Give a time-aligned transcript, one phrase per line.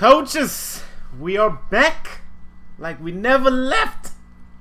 [0.00, 0.82] Coaches,
[1.20, 2.22] we are back
[2.78, 4.12] like we never left.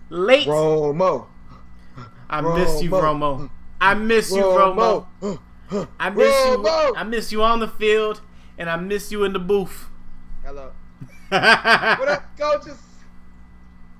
[0.09, 0.45] Late.
[0.45, 1.27] Romo.
[2.29, 3.49] I miss you, Romo.
[3.79, 5.07] I miss you, Romo.
[5.97, 6.57] I miss you.
[6.57, 6.93] Romo.
[6.93, 8.19] I miss you on the field,
[8.57, 9.87] and I miss you in the booth.
[10.43, 10.73] Hello.
[11.29, 12.77] What up, coaches?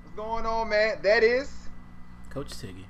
[0.04, 0.98] What's going on, man?
[1.04, 1.50] That is,
[2.30, 2.88] Coach Tiggy?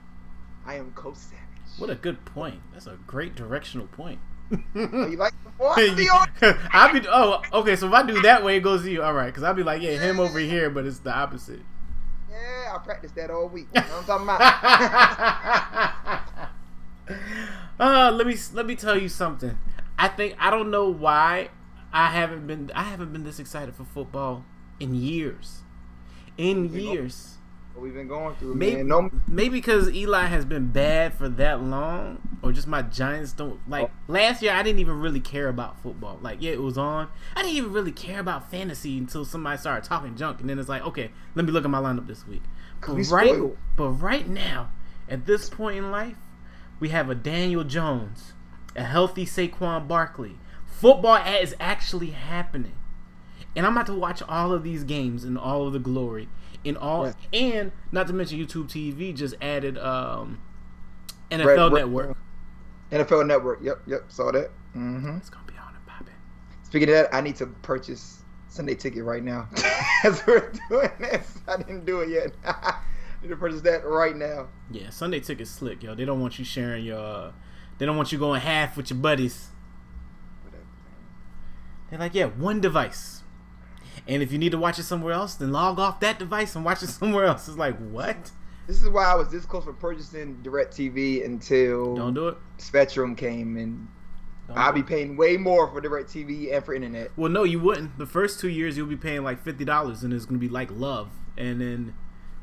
[0.65, 1.77] I am Coach Savage.
[1.77, 2.61] What a good point.
[2.73, 4.19] That's a great directional point.
[4.51, 5.49] Oh, you like the?
[5.65, 7.75] I be on- I'll be oh okay.
[7.75, 9.03] So if I do that way, it goes to you.
[9.03, 11.59] All right, because I'll be like, yeah, him over here, but it's the opposite.
[12.29, 13.67] Yeah, I practiced that all week.
[13.75, 14.27] You know what I'm talking
[17.09, 17.19] about?
[17.79, 19.57] uh, let me let me tell you something.
[19.97, 21.49] I think I don't know why
[21.91, 24.45] I haven't been I haven't been this excited for football
[24.79, 25.61] in years.
[26.37, 27.38] In years.
[27.79, 28.87] We've been going through, Maybe man.
[28.87, 33.59] No, maybe because Eli has been bad for that long, or just my Giants don't
[33.69, 33.89] like.
[33.89, 34.11] Oh.
[34.11, 36.19] Last year, I didn't even really care about football.
[36.21, 37.07] Like, yeah, it was on.
[37.35, 40.69] I didn't even really care about fantasy until somebody started talking junk, and then it's
[40.69, 42.43] like, okay, let me look at my lineup this week.
[42.81, 43.57] But we right, spoiled.
[43.75, 44.71] but right now,
[45.07, 46.17] at this point in life,
[46.79, 48.33] we have a Daniel Jones,
[48.75, 50.37] a healthy Saquon Barkley.
[50.65, 52.75] Football at is actually happening
[53.55, 56.29] and I'm about to watch all of these games in all of the glory
[56.63, 57.15] in all Right.
[57.33, 60.39] and not to mention YouTube TV just added um
[61.31, 62.17] NFL Network.
[62.91, 63.59] NFL Network.
[63.61, 64.05] Yep, yep.
[64.09, 64.49] Saw that.
[64.73, 66.13] hmm It's gonna be on and popping.
[66.63, 69.47] Speaking of that, I need to purchase Sunday ticket right now.
[70.03, 72.31] As we're doing this, I didn't do it yet.
[72.45, 72.79] I
[73.21, 74.47] need to purchase that right now.
[74.71, 75.93] Yeah, Sunday tickets slick, yo.
[75.93, 76.97] They don't want you sharing your.
[76.99, 77.31] Uh,
[77.77, 79.49] they don't want you going half with your buddies.
[81.89, 83.23] They're like, yeah, one device.
[84.09, 86.65] And if you need to watch it somewhere else, then log off that device and
[86.65, 87.47] watch it somewhere else.
[87.47, 88.31] It's like, what?
[88.65, 92.37] This is why I was this close for purchasing DirecTV until Don't do it.
[92.57, 93.87] Spectrum came, and
[94.55, 97.11] I'll be paying way more for DirecTV and for internet.
[97.15, 97.97] Well, no, you wouldn't.
[97.97, 100.69] The first two years, you'll be paying like fifty dollars, and it's gonna be like
[100.71, 101.09] love.
[101.37, 101.95] And then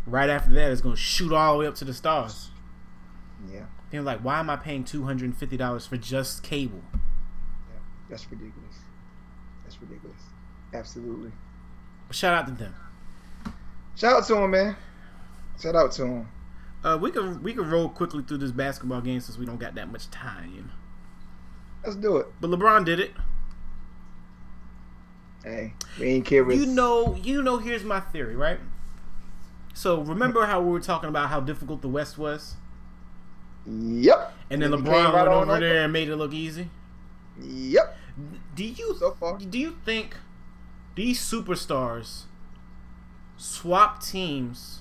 [0.04, 2.50] right after that, it's gonna shoot all the way up to the stars.
[3.52, 6.82] Yeah, They're like, why am I paying two hundred and fifty dollars for just cable?
[6.92, 7.78] yeah,
[8.10, 8.78] that's ridiculous.
[9.62, 10.20] That's ridiculous.
[10.74, 11.30] Absolutely.
[12.10, 12.74] Shout out to them.
[13.96, 14.76] Shout out to him, man.
[15.60, 16.28] Shout out to him.
[16.84, 19.74] Uh, we can we can roll quickly through this basketball game since we don't got
[19.74, 20.70] that much time.
[21.84, 22.26] Let's do it.
[22.40, 23.12] But LeBron did it.
[25.44, 26.50] Hey, we ain't care.
[26.50, 27.58] You know, you know.
[27.58, 28.58] Here's my theory, right?
[29.74, 32.54] So remember how we were talking about how difficult the West was,
[33.66, 34.32] Yep.
[34.50, 35.60] and then LeBron right went over.
[35.60, 36.70] there and made it look easy.
[37.40, 37.96] Yep.
[38.54, 39.36] Do you So far.
[39.38, 40.16] do you think
[40.96, 42.24] these superstars
[43.36, 44.80] swap teams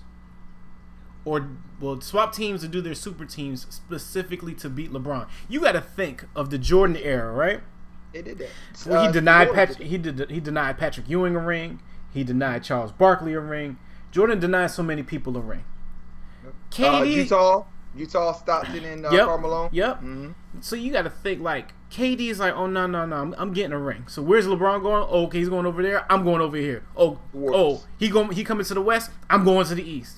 [1.24, 1.50] or
[1.80, 5.28] well swap teams to do their super teams specifically to beat LeBron?
[5.50, 7.62] You got to think of the Jordan era, right?
[8.14, 8.50] They did that.
[8.88, 9.80] Well, he Uh, denied Patrick.
[9.88, 10.30] He did.
[10.31, 11.81] He denied Patrick Ewing a ring.
[12.14, 13.78] He denied Charles Barkley a ring.
[14.12, 15.66] Jordan denied so many people a ring.
[16.78, 16.84] it.
[16.86, 17.66] Uh, Utah,
[17.96, 19.26] Utah, Stockton, and uh, Yep.
[19.26, 19.70] Carmelo.
[19.74, 20.00] Yep.
[20.00, 23.36] hmm So you got to think like KD is like, oh no no no, I'm,
[23.38, 24.06] I'm getting a ring.
[24.08, 25.06] So where's LeBron going?
[25.10, 26.06] Oh, okay, he's going over there.
[26.12, 26.84] I'm going over here.
[26.98, 29.12] Oh oh, he going he coming to the west.
[29.30, 30.18] I'm going to the east.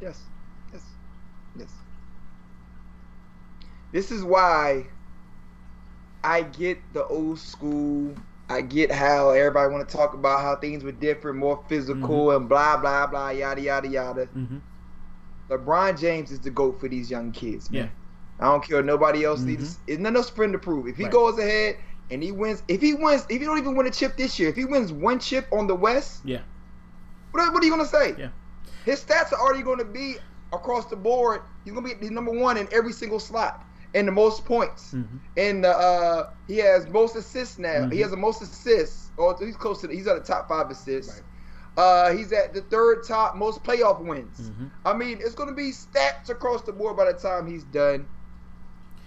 [0.00, 0.20] Yes.
[0.72, 0.82] Yes.
[1.58, 1.70] Yes.
[3.92, 4.86] This is why
[6.22, 8.14] I get the old school.
[8.48, 12.36] I get how everybody want to talk about how things were different, more physical, Mm-hmm.
[12.36, 14.26] and blah blah blah, yada yada yada.
[14.26, 14.58] Mm-hmm.
[15.48, 17.84] LeBron James is the goat for these young kids, man.
[17.84, 17.88] Yeah.
[18.40, 19.46] I don't care nobody else Mhm.
[19.46, 19.78] needs.
[19.86, 20.86] It's not no sprint to prove.
[20.88, 21.12] If he Right.
[21.12, 21.76] goes ahead
[22.10, 24.48] and he wins, if he wins, if he don't even win a chip this year,
[24.48, 26.42] if he wins one chip on the West, Yeah.
[27.32, 28.14] what, what are you gonna say?
[28.18, 28.30] Yeah.
[28.84, 30.16] His stats are already gonna be
[30.52, 31.42] across the board.
[31.64, 33.64] He's gonna be number one in every single slot
[33.94, 34.90] and the most points.
[34.90, 35.02] hmm
[35.36, 37.86] And uh, he has most assists now.
[37.86, 37.92] Mhm.
[37.92, 39.12] He has the most assists.
[39.16, 39.86] Or he's close to.
[39.86, 41.12] The, he's at the top five assists.
[41.14, 41.24] Right.
[41.76, 44.38] Uh, he's at the third top most playoff wins.
[44.38, 47.64] hmm I mean, it's going to be stats across the board by the time he's
[47.64, 48.08] done.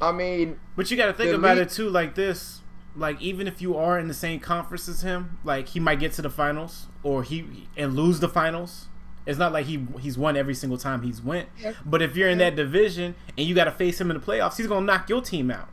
[0.02, 2.62] I mean, But you got to think about league- it too, like this.
[2.96, 6.13] Like even if you are in the same conference as him, like he might get
[6.13, 8.88] to the finals or he and lose the finals.
[9.25, 11.48] It's not like he he's won every single time he's went.
[11.60, 11.72] Yeah.
[11.86, 12.50] But if you're in Yeah.
[12.51, 15.22] that division and you got to face him in the playoffs, he's gonna knock your
[15.22, 15.69] team out.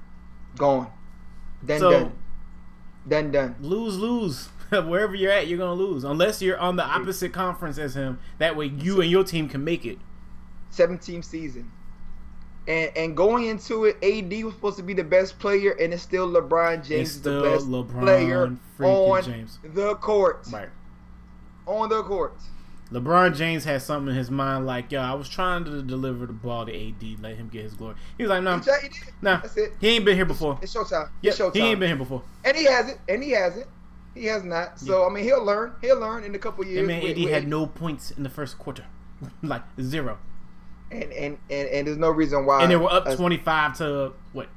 [0.56, 0.88] gone.
[1.62, 2.12] Then So- done.
[3.06, 3.56] Then done.
[3.60, 4.48] Lose, lose.
[4.70, 8.18] Wherever you're at, you're gonna lose unless you're on the opposite conference as him.
[8.38, 9.98] That way, you and your team can make it.
[10.70, 11.70] Seventeen season.
[12.70, 16.02] And and going into it, AD was supposed to be the best player, and it's
[16.02, 18.44] still LeBron James It's is the best LeBron player
[18.78, 19.58] on James.
[19.74, 20.46] the court.
[20.52, 20.68] Right.
[21.66, 22.34] On the court.
[22.92, 26.32] LeBron James had something in his mind like, yo, I was trying to deliver the
[26.32, 27.94] ball to AD, let him get his glory.
[28.16, 28.98] He was like, no, He tried- he did.
[29.22, 29.72] nah, That's it.
[29.80, 30.58] he ain't been here before.
[30.62, 31.08] It's showtime.
[31.22, 31.54] Yeah, It's showtime.
[31.54, 32.22] he ain't been here before.
[32.44, 32.98] and he has it.
[33.08, 33.68] And he has it.
[34.14, 34.78] He has not.
[34.80, 35.72] So I mean, he'll learn.
[35.80, 36.78] He'll learn in a couple years.
[36.78, 38.84] And man, with- AD with- had no points in the first quarter,
[39.42, 40.18] like zero,
[40.90, 42.62] and, and and and there's no reason why.
[42.62, 44.48] and they were up us- twenty five to what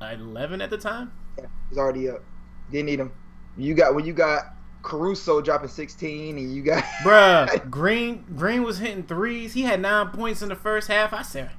[0.00, 1.12] eleven at the time.
[1.38, 2.22] Yeah, He's already up.
[2.70, 3.12] Didn't need him.
[3.56, 8.78] You got when you got Caruso dropping 16, and you got Bruh, Green Green was
[8.78, 9.52] hitting threes.
[9.52, 11.12] He had nine points in the first half.
[11.12, 11.50] I said,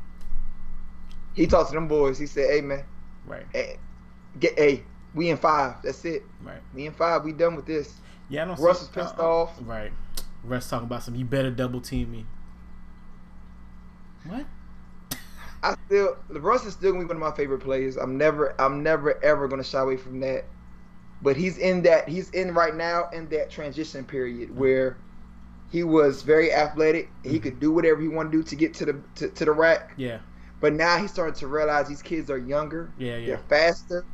[1.33, 2.17] he talked to them boys.
[2.17, 2.83] He said, "Hey man,
[3.25, 3.77] right, hey,
[4.39, 4.83] get hey,
[5.13, 5.81] we in five.
[5.83, 6.23] That's it.
[6.41, 6.61] right.
[6.73, 7.23] We in five.
[7.23, 7.93] We done with this."
[8.29, 8.59] Yeah, I don't.
[8.59, 9.57] Russ see, is pissed uh, off.
[9.61, 9.91] Right.
[10.43, 11.15] Russ talking about some.
[11.15, 12.25] You better double team me.
[14.29, 14.45] What?
[15.61, 17.97] I still Russ is still gonna be one of my favorite players.
[17.97, 20.45] I'm never I'm never ever gonna shy away from that.
[21.21, 24.97] But he's in that he's in right now in that transition period where
[25.71, 27.09] he was very athletic.
[27.23, 29.51] He could do whatever he wanted to do to get to the to, to the
[29.51, 29.91] rack.
[29.97, 30.19] Yeah.
[30.61, 32.91] But now he's starting to realize these kids are younger.
[32.97, 33.17] Yeah.
[33.17, 33.27] Yeah.
[33.27, 34.05] They're faster.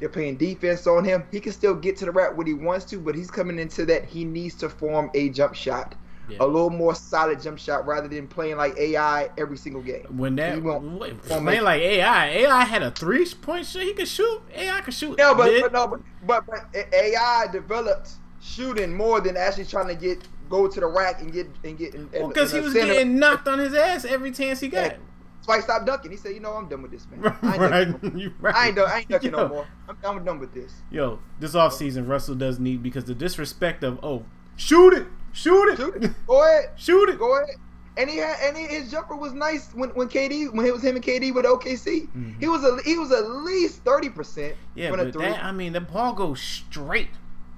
[0.00, 1.24] They're playing defense on him.
[1.30, 3.84] He can still get to the rack when he wants to, but he's coming into
[3.86, 5.94] that he needs to form a jump shot,
[6.30, 6.38] Yeah.
[6.40, 10.06] a little more solid jump shot rather than playing like AI every single game.
[10.16, 13.82] When that wait, playing like AI, AI had a three point shot.
[13.82, 14.42] He could shoot.
[14.54, 15.18] AI could shoot.
[15.18, 18.10] No, but, but no, but, but but AI developed
[18.40, 21.94] shooting more than actually trying to get go to the rack and get and get
[21.94, 22.92] in, in, because he was center.
[22.92, 24.92] getting knocked on his ass every chance he got.
[24.92, 24.96] Yeah.
[25.36, 26.10] That's why he stopped ducking.
[26.10, 27.34] He said, "You know, I'm done with this, man.
[27.42, 28.32] I ain't right, dunking, no more.
[28.40, 28.54] right.
[28.54, 29.36] I ain't, I ain't dunking Yo.
[29.38, 29.66] no more.
[29.88, 33.98] I'm, I'm done with this." Yo, this offseason, Russell does need because the disrespect of
[34.02, 36.10] oh, shoot it, shoot it, Shoot it.
[36.26, 36.70] Go ahead.
[36.76, 37.18] shoot it.
[37.18, 37.56] Go ahead.
[37.96, 40.82] And he had and he, his jumper was nice when when KD when it was
[40.82, 42.08] him and KD with OKC.
[42.08, 42.38] Mhm.
[42.40, 44.54] He was a, he was at least thirty percent.
[44.74, 47.10] Yeah, but that I mean, the ball goes straight.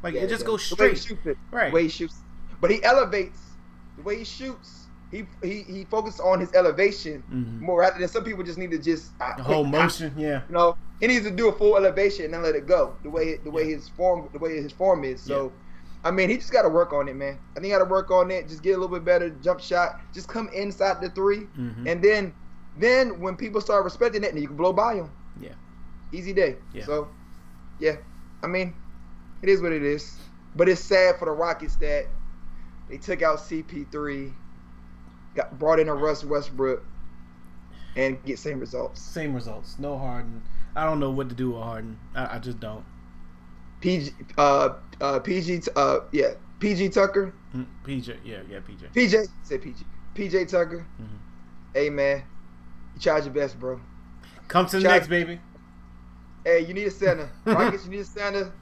[0.02, 0.46] Like Yeah, it just yeah.
[0.46, 1.16] goes The way he straight.
[1.18, 1.38] shoots it.
[1.52, 1.70] Right.
[1.70, 2.16] The way he shoots,
[2.60, 3.38] but he elevates.
[3.98, 7.60] The way he shoots, he he he focuses on his elevation Mhm.
[7.60, 10.40] more rather than some people just need to just ah, The whole ah, motion, yeah.
[10.48, 12.96] You know, he needs to do a full elevation and then let it go.
[13.04, 15.20] The way the way his form the way his form is.
[15.20, 15.52] So,
[16.04, 17.38] I mean, he just got to work on it, man.
[17.52, 18.48] I think he got to work on it.
[18.48, 20.00] Just get a little bit better jump shot.
[20.12, 21.86] Just come inside the 3 Mhm.
[21.88, 22.34] and then
[22.78, 25.10] then when people start respecting it, then you can blow by him.
[25.40, 25.52] Yeah.
[26.10, 26.56] Easy day.
[26.72, 26.86] Yeah.
[26.86, 27.08] So,
[27.78, 27.96] yeah,
[28.42, 28.74] I mean,
[29.42, 30.18] it is what it is.
[30.56, 32.06] But it's sad for the Rockets that
[32.88, 34.32] they took out CP3,
[35.34, 36.82] got brought in a Russ Westbrook,
[37.96, 39.00] and get same results.
[39.02, 39.78] Same results.
[39.78, 40.42] No Harden.
[40.74, 41.98] I don't know what to do with Harden.
[42.14, 42.84] I, I just don't.
[43.82, 44.70] PG, uh,
[45.00, 48.90] uh, PG, uh, yeah, PG Tucker, Mm, PJ, yeah, yeah, PJ.
[48.94, 49.84] PJ, say PG,
[50.14, 50.86] PJ Tucker.
[50.98, 51.06] Mhm.
[51.74, 52.22] Hey man,
[52.94, 53.78] you tried your best, bro.
[54.48, 55.38] Come to the next, baby.
[56.44, 57.28] Hey, you need a center.
[57.44, 58.52] Rockets, you need a center.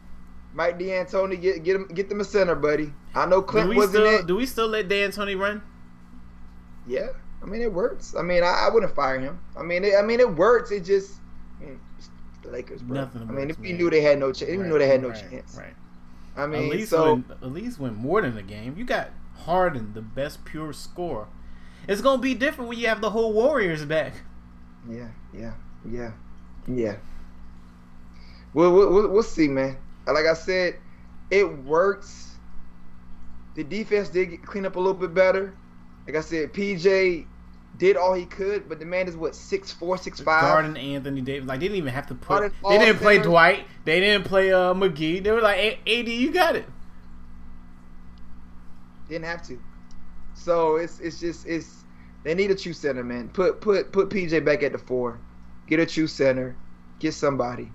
[0.53, 2.93] Mike D'Antoni, get get him, get them a center, buddy.
[3.15, 4.27] I know Clint wasn't still it.
[4.27, 5.63] do we still let D'Antoni run?
[6.89, 7.09] Yeah,
[7.43, 8.17] I mean it works.
[8.19, 9.39] I mean I, I wouldn't fire him.
[9.57, 10.73] I mean it, I mean it works.
[10.73, 11.20] It just I mean, it's
[12.43, 13.03] the Lakers, bro.
[13.03, 13.79] Nothing I mean if we man.
[13.79, 15.57] knew they had no chance, we knew they had no right, chance.
[15.57, 15.75] Right.
[16.37, 18.75] I mean at least so at least win more than a game.
[18.77, 19.11] You got
[19.45, 21.29] Harden, the best pure scorer.
[21.89, 24.15] It's gonna be different when you have the whole Warriors back.
[24.89, 25.55] yeah, yeah,
[25.89, 26.13] yeah,
[26.67, 26.97] yeah.
[28.53, 29.77] We'll, we'll, we'll, we'll see, man.
[30.07, 30.77] Uh, like I said,
[31.31, 32.35] it works.
[33.55, 35.55] The defense did clean up a little bit better.
[36.07, 37.27] Like I said, PJ
[37.81, 40.43] did all he could, but the man is what six four, six five.
[40.43, 42.53] Garden Anthony Davis, like they didn't even have to put.
[42.69, 43.29] They didn't play center.
[43.31, 43.67] Dwight.
[43.87, 45.25] They didn't play uh, McGee.
[45.25, 45.57] They were like,
[45.87, 46.67] "A- "AD, you got it."
[49.09, 49.59] Didn't have to.
[50.35, 51.85] So it's it's just it's
[52.23, 53.31] they need a true center, man.
[53.31, 55.19] Put put put PJ back at the four.
[55.67, 56.57] Get a true center.
[56.99, 57.73] Get somebody.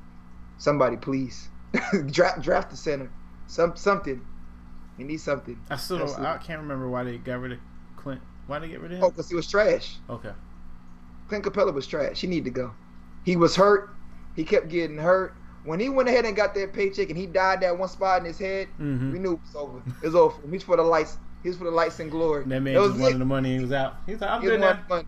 [0.60, 1.50] Somebody, please.
[2.12, 3.10] draft draft the center.
[3.48, 4.24] Some something.
[5.00, 5.60] We need something.
[5.70, 6.20] I still don't.
[6.20, 7.60] I can't remember why they got rid of
[7.98, 8.22] Clint.
[8.48, 9.04] Why did they get rid of him?
[9.04, 9.98] Oh, because he was trash.
[10.10, 10.32] Okay.
[11.28, 12.22] Clint Capela was trash.
[12.22, 12.74] He need to go.
[13.24, 13.90] He was hurt.
[14.36, 15.34] He kept getting hurt.
[15.64, 18.26] When he went ahead and got that paycheck and he died that one spot in
[18.26, 19.82] his head, hmm we knew it was over.
[20.04, 20.36] It was over.
[20.50, 21.18] He's for the lights.
[21.42, 22.44] He's for the lights and glory.
[22.46, 23.56] That man It was just wanted the money.
[23.56, 23.98] He was out.
[24.06, 25.08] He's like, "I'm He's good now." the money.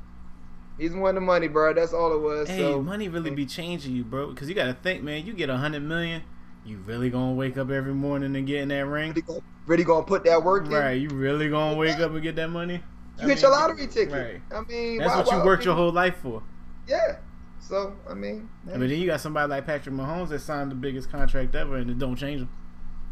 [0.79, 1.73] He's wanting the money, bro.
[1.73, 2.47] That's all it was.
[2.49, 4.27] Hey, so money really be changing you, bro.
[4.27, 5.25] Because you got to think, man.
[5.25, 6.21] You get a hundred million,
[6.65, 9.83] you really gonna wake up every morning and get in that ring, really gonna, really
[9.83, 10.73] gonna put that work in.
[10.73, 10.93] right?
[10.93, 12.83] You really gonna wake up and get that money?
[13.17, 14.13] I You mean, your lottery ticket.
[14.13, 14.41] Right.
[14.55, 16.43] I mean, That's why- what you worked your whole life for.
[16.87, 17.17] Yeah.
[17.59, 21.09] So I mean, But then you got somebody like Patrick Mahomes that signed the biggest
[21.11, 22.49] contract ever, and it don't change him.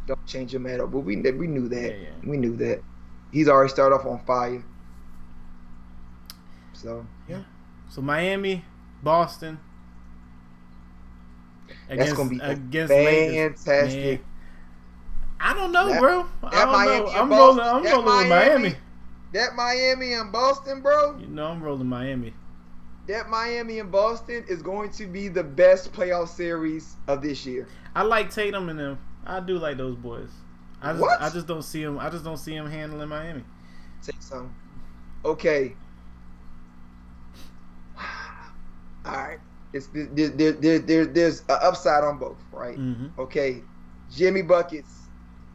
[0.08, 0.88] don't change him at all.
[0.88, 1.82] But we we knew that.
[1.82, 2.10] Yeah, yeah.
[2.24, 2.82] We knew that.
[3.32, 4.64] He's already started off on fire.
[6.74, 7.42] So yeah,
[7.90, 8.64] So Miami,
[9.02, 9.60] Boston.
[11.90, 14.24] that's gonna be against fantastic.
[15.40, 16.26] I don't know, That- bro.
[16.44, 17.08] I that don't Miami know.
[17.12, 17.60] I'm Boston- rolling.
[17.60, 18.30] I'm rolling with Miami-
[18.64, 18.76] Miami.
[19.36, 21.18] That Miami and Boston, bro.
[21.20, 22.34] You know, I'm rolling Miami.
[23.08, 27.68] That Miami and Boston is going to be the best playoff series of this year.
[27.94, 28.98] I like Tatum and them.
[29.26, 30.30] I do like those boys.
[30.82, 31.22] I just, What?
[31.22, 32.00] I just don't see him.
[32.00, 33.44] I just don't see him handling Miami.
[34.02, 34.56] Take some.
[35.26, 35.76] Okay.
[37.98, 39.40] All right.
[39.74, 42.78] It's there, there, there, there, there's an upside on both, right?
[42.78, 43.20] Mm-hmm.
[43.20, 43.62] Okay.
[44.10, 44.94] Jimmy buckets.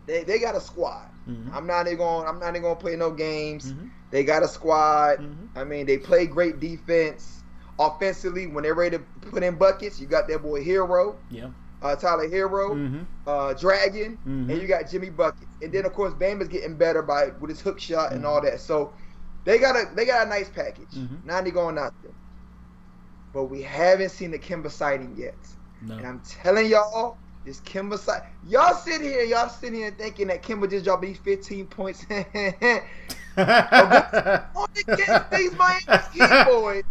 [0.04, 1.09] They they got a squad.
[1.28, 1.54] Mm-hmm.
[1.54, 2.26] I'm not even going.
[2.26, 3.72] I'm not even going to play no games.
[3.72, 3.86] Mm-hmm.
[4.10, 5.18] They got a squad.
[5.18, 5.46] Mm-hmm.
[5.58, 7.44] I mean, they play great defense.
[7.78, 11.50] Offensively, when they're ready to put in buckets, you got that boy Herro, Yeah.
[11.80, 13.02] uh, Tyler Herro, Mm-hmm.
[13.26, 14.50] uh, Dragon, Mhm.
[14.50, 15.56] and you got Jimmy buckets.
[15.62, 18.28] And then of course Bam is getting better by with his hook shot and Mhm.
[18.28, 18.60] all that.
[18.60, 18.92] So
[19.46, 20.92] they got a they got a nice package.
[20.94, 21.24] Mhm.
[21.24, 22.12] Now they going out there,
[23.32, 25.38] but we haven't seen the Kemba sighting yet.
[25.80, 25.96] No.
[25.96, 28.22] And I'm telling y'all, this Kemba side.
[28.48, 32.04] Y'all sit here, y'all sitting here thinking that Kemba just dropped these 15 points.
[32.04, 32.26] Going
[34.76, 36.84] against these Miami Heat boys.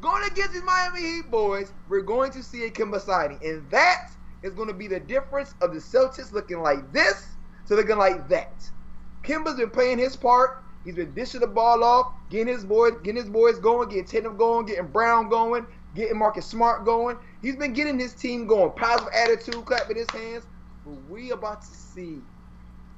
[0.00, 3.38] Going against these Miami Heat boys, we're going to see a Kemba sighting.
[3.44, 4.10] And that
[4.42, 7.26] is going to be the difference of the Celtics looking like this
[7.68, 8.52] to looking like that.
[9.22, 10.62] Kemba's been playing his part.
[10.84, 14.36] He's been dishing the ball off, getting his boys, getting his boys going, getting Tatum
[14.36, 17.18] going, getting Brown going, getting Marcus Smart going.
[17.42, 18.70] He's been getting his team going.
[18.72, 20.44] Positive attitude, clapping his hands.
[20.84, 22.18] But we about to see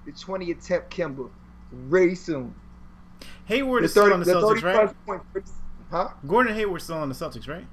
[0.05, 1.31] the 20 attempt Kemba
[1.73, 2.55] very soon.
[3.47, 5.07] Hayward The is still 30, on the the Celtics, right?
[5.07, 5.23] point,
[5.91, 6.09] huh?
[6.27, 7.67] Gordon Hayward's still on the Celtics, right?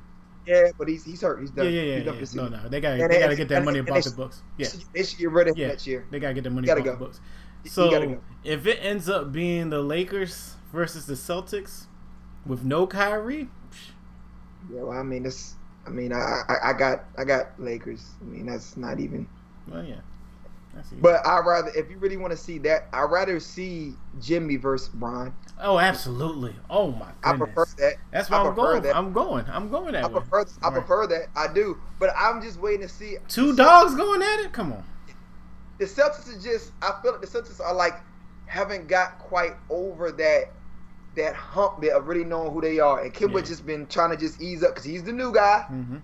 [0.46, 1.40] Yeah, but he's he's hurt.
[1.40, 1.66] He's done.
[1.66, 2.14] Yeah, yeah, yeah.
[2.14, 2.26] Yeah.
[2.36, 4.44] No, no, they got they, they got to get that money off the books.
[4.58, 5.68] Yeah, They should get rid of yeah.
[5.68, 6.06] next year.
[6.12, 7.20] They got to get the money off the books.
[7.66, 8.22] So go.
[8.44, 11.88] if it ends up being the Lakers versus the Celtics
[12.46, 13.50] with no Kyrie,
[14.74, 15.56] Yeah, well, I mean, this.
[15.86, 18.06] I mean, I, I I got I got Lakers.
[18.22, 19.28] I mean, that's not even.
[19.68, 19.96] well, yeah.
[21.02, 24.90] But I rather, if you really want to see that, I rather see Jimmy versus
[24.90, 25.34] Bron.
[25.62, 26.54] oh, absolutely.
[26.70, 27.94] Oh my I prefer that.
[28.12, 28.82] That's why I I'm going.
[28.84, 28.96] that.
[28.96, 29.46] I'm going.
[29.48, 30.14] I'm going that I way.
[30.20, 30.74] prefer I Right.
[30.74, 31.28] prefer that.
[31.36, 31.78] I do.
[31.98, 33.16] But I'm just waiting to see.
[33.30, 34.52] Two dogs going at it.
[34.52, 34.84] Come on.
[35.78, 36.72] The Celtics are just.
[36.82, 37.96] I feel like the Celtics are like
[38.48, 40.52] haven't got quite over that
[41.16, 43.02] that hump that of really knowing who they are.
[43.02, 43.42] And Kemba Yeah.
[43.42, 45.62] just been trying to just ease up because he's the new guy.
[45.68, 45.98] hmm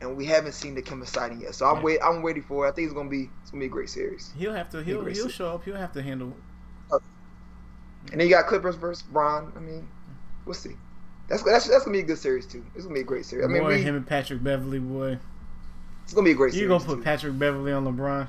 [0.00, 1.54] and we haven't seen the Kemba sighting yet.
[1.54, 1.82] So I'm Yeah.
[1.82, 2.70] wait I'm waiting for it.
[2.70, 4.32] I think it's gonna be it's gonna be a great series.
[4.36, 4.82] He'll have to.
[4.82, 5.32] He'll he'll series.
[5.32, 5.64] show up.
[5.64, 6.36] He'll have to handle.
[8.10, 9.52] And then you got Clippers versus Bron.
[9.56, 9.86] I mean,
[10.44, 10.76] we'll see.
[11.28, 12.64] That's that's that's gonna be a good series too.
[12.74, 13.44] It's gonna be a great series.
[13.44, 15.18] I mean, boy, we, him and Patrick Beverley, boy.
[16.02, 16.68] it's gonna be a great You series.
[16.68, 17.02] gonna put too.
[17.04, 18.26] Patrick Beverley on LeBron?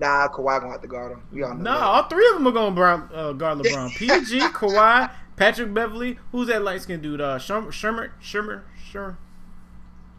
[0.00, 1.22] Nah, Kawhi gonna have to guard him.
[1.32, 1.80] We all know No, that.
[1.82, 3.90] all three of them are going to brown, uh, guard LeBron.
[3.96, 6.18] PG, Kawhi, Patrick Beverley.
[6.32, 7.20] Who's that light skinned dude?
[7.20, 8.62] Uh, Shermer, Shermer, Shermer,
[8.92, 9.16] Shermer.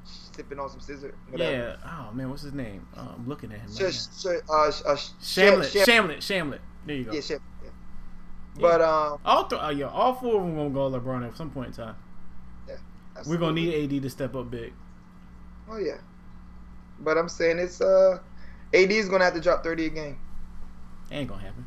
[0.04, 1.14] Sipping on some scissor.
[1.30, 1.52] Whatever.
[1.52, 1.76] Yeah.
[1.86, 2.86] Oh man, what's his name?
[2.96, 3.72] Uh, I'm looking at him.
[3.74, 6.60] Sh- Right sh- uh, sh- uh, sh- Shamet, Shamet, Shamet.
[6.86, 7.12] There you go.
[7.14, 7.70] Yeah, Sham- yeah.
[8.60, 11.50] But um, All th- uh, yeah, all four of them gonna go LeBron at some
[11.52, 11.96] point in time.
[12.68, 12.76] Yeah.
[13.28, 14.74] We're gonna need AD to step up big.
[15.70, 15.98] Oh yeah.
[17.02, 18.20] But I'm saying it's uh,
[18.74, 20.18] AD is gonna have to drop 30 a game.
[21.12, 21.66] Ain't gonna happen.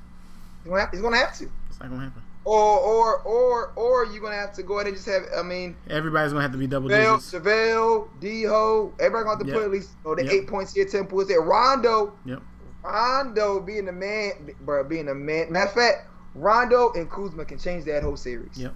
[0.62, 1.50] He's gonna have, he's gonna have to.
[1.68, 2.22] It's not gonna happen.
[2.44, 5.22] Or or or or you're gonna have to go ahead and just have.
[5.36, 7.32] I mean, Everybody's gonna have to be double Chevelle, digits.
[7.32, 9.54] Chevelle, D Ho, everybody gonna have to Yep.
[9.54, 10.32] put at least oh, the Yep.
[10.32, 11.40] eight points here, ten points there.
[11.40, 12.42] Rondo, Yep.
[12.84, 15.52] Rondo being the man, bro, being the man.
[15.52, 18.56] Matter of fact, Rondo and Kuzma can change that whole series.
[18.58, 18.74] Yep.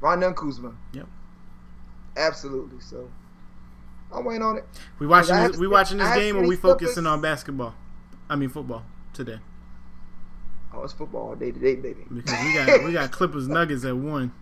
[0.00, 0.72] Rondo and Kuzma.
[0.92, 1.06] Yep.
[2.16, 2.80] Absolutely.
[2.80, 3.08] So
[4.12, 4.64] I'm waiting on it.
[4.98, 7.74] We watching this, we watching this game or we focusing on basketball?
[8.28, 9.38] I mean football today
[10.74, 12.04] Oh, it's football all day today, baby.
[12.12, 14.32] because we got we got Clippers Nuggets at one.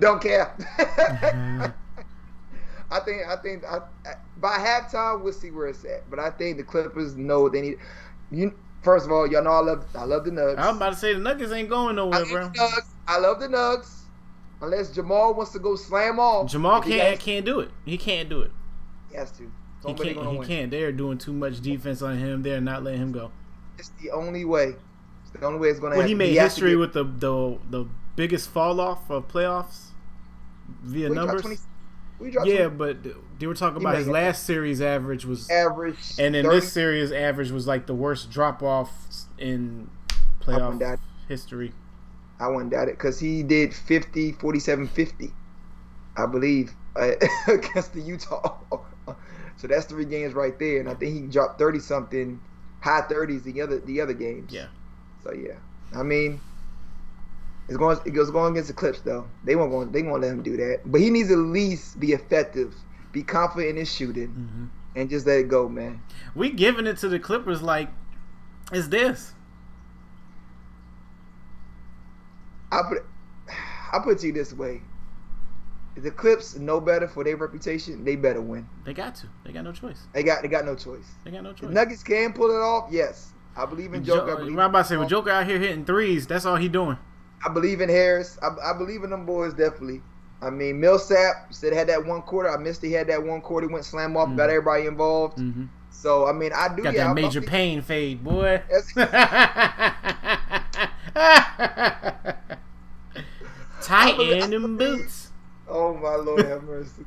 [0.00, 0.54] Don't care.
[0.78, 1.66] Mm-hmm.
[2.90, 6.08] I think I think I, I- by halftime we'll see where it's at.
[6.08, 7.78] But I think the Clippers know they need.
[8.30, 10.58] You first of all, y'all know I love I love the Nuggets.
[10.60, 12.48] I'm about to say the Nuggets ain't going nowhere, love bro.
[12.50, 12.86] Nugs.
[13.06, 14.04] I love the Nuggets.
[14.62, 16.50] Unless Jamal wants to go slam off.
[16.50, 17.70] Jamal can't has- can't do it.
[17.84, 18.50] He can't do it.
[19.10, 19.50] He has to.
[19.86, 20.08] He can't.
[20.30, 20.46] He win.
[20.46, 20.70] can't.
[20.70, 22.42] They're doing too much defense on him.
[22.42, 23.30] They're not letting him go.
[23.78, 24.74] It's the only way.
[25.22, 27.86] It's the only way it's gonna When he made has history with the the the
[28.16, 29.90] biggest fall off of playoffs
[30.82, 31.42] via Well, he dropped numbers.
[31.42, 31.56] 20
[32.20, 32.96] we Yeah, 20 but
[33.38, 34.10] they were talking He about his it.
[34.10, 35.96] last series average was, average.
[36.18, 36.56] and then 30.
[36.56, 38.90] this series average was like the worst drop off
[39.38, 41.72] in I playoff wouldn't history.
[42.40, 45.32] I wouldn't doubt it because he did 50, 47, 50,
[46.16, 47.12] I believe, uh,
[47.48, 48.56] against the Utah.
[49.58, 52.40] So that's three games right there, and I think he dropped thirty something,
[52.80, 54.52] high thirties the other the other games.
[54.52, 54.66] Yeah.
[55.24, 55.56] So yeah,
[55.94, 56.40] I mean,
[57.68, 59.26] it's going it goes going against the Clips though.
[59.44, 61.98] They won't go, they won't let him do that, but he needs to at least
[61.98, 62.72] be effective,
[63.12, 66.02] be confident in his shooting, hmm and just let it go, man.
[66.34, 67.88] We giving it to the Clippers like
[68.72, 69.32] it's this.
[72.72, 73.04] I put
[73.92, 74.82] I put you this way.
[76.02, 78.66] The Clips know better for their reputation, they better win.
[78.84, 79.26] They got to.
[79.44, 80.00] They got no choice.
[80.12, 81.06] They got they got no choice.
[81.24, 81.70] They got no choice.
[81.70, 82.88] Nuggets can pull it off.
[82.90, 84.32] Yes, I believe in Joker.
[84.32, 86.68] I believe I'm about to say, with Joker out here hitting threes, that's all he
[86.68, 86.98] doing.
[87.44, 88.38] I believe in Harris.
[88.42, 90.02] I, I believe in them boys definitely.
[90.42, 92.48] I mean, Millsap said had that one quarter.
[92.50, 92.82] I missed.
[92.82, 93.66] He had that one quarter.
[93.68, 94.52] He went slam off, got Mhm.
[94.52, 95.38] everybody involved.
[95.38, 95.64] Mm-hmm.
[95.90, 98.62] So I mean, I do Got yeah, that major pain fade, boy.
[103.82, 105.27] Tight believe- in them boots.
[105.68, 107.06] Oh my lord, have mercy.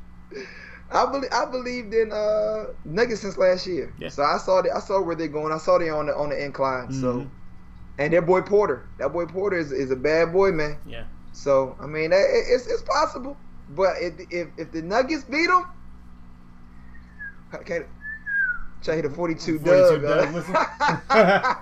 [0.90, 3.94] I believe I believed in uh Nuggets since last year.
[3.98, 4.08] Yeah.
[4.08, 5.52] So I saw the, I saw where they're going.
[5.52, 6.90] I saw they on the on the incline.
[6.92, 7.30] So Mhm.
[7.98, 8.90] and their boy Porter.
[8.98, 10.78] That boy Porter is, is a bad boy, man.
[10.84, 11.04] Yeah.
[11.32, 13.38] So I mean, it, it's it's possible.
[13.68, 15.64] But if if, if the Nuggets beat them,
[17.54, 17.80] okay,
[18.82, 20.32] try hit a 42, 42 dub.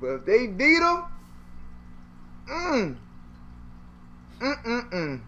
[0.00, 1.02] but if they beat them,
[2.48, 2.98] mm,
[4.40, 5.20] mm, mm, mm.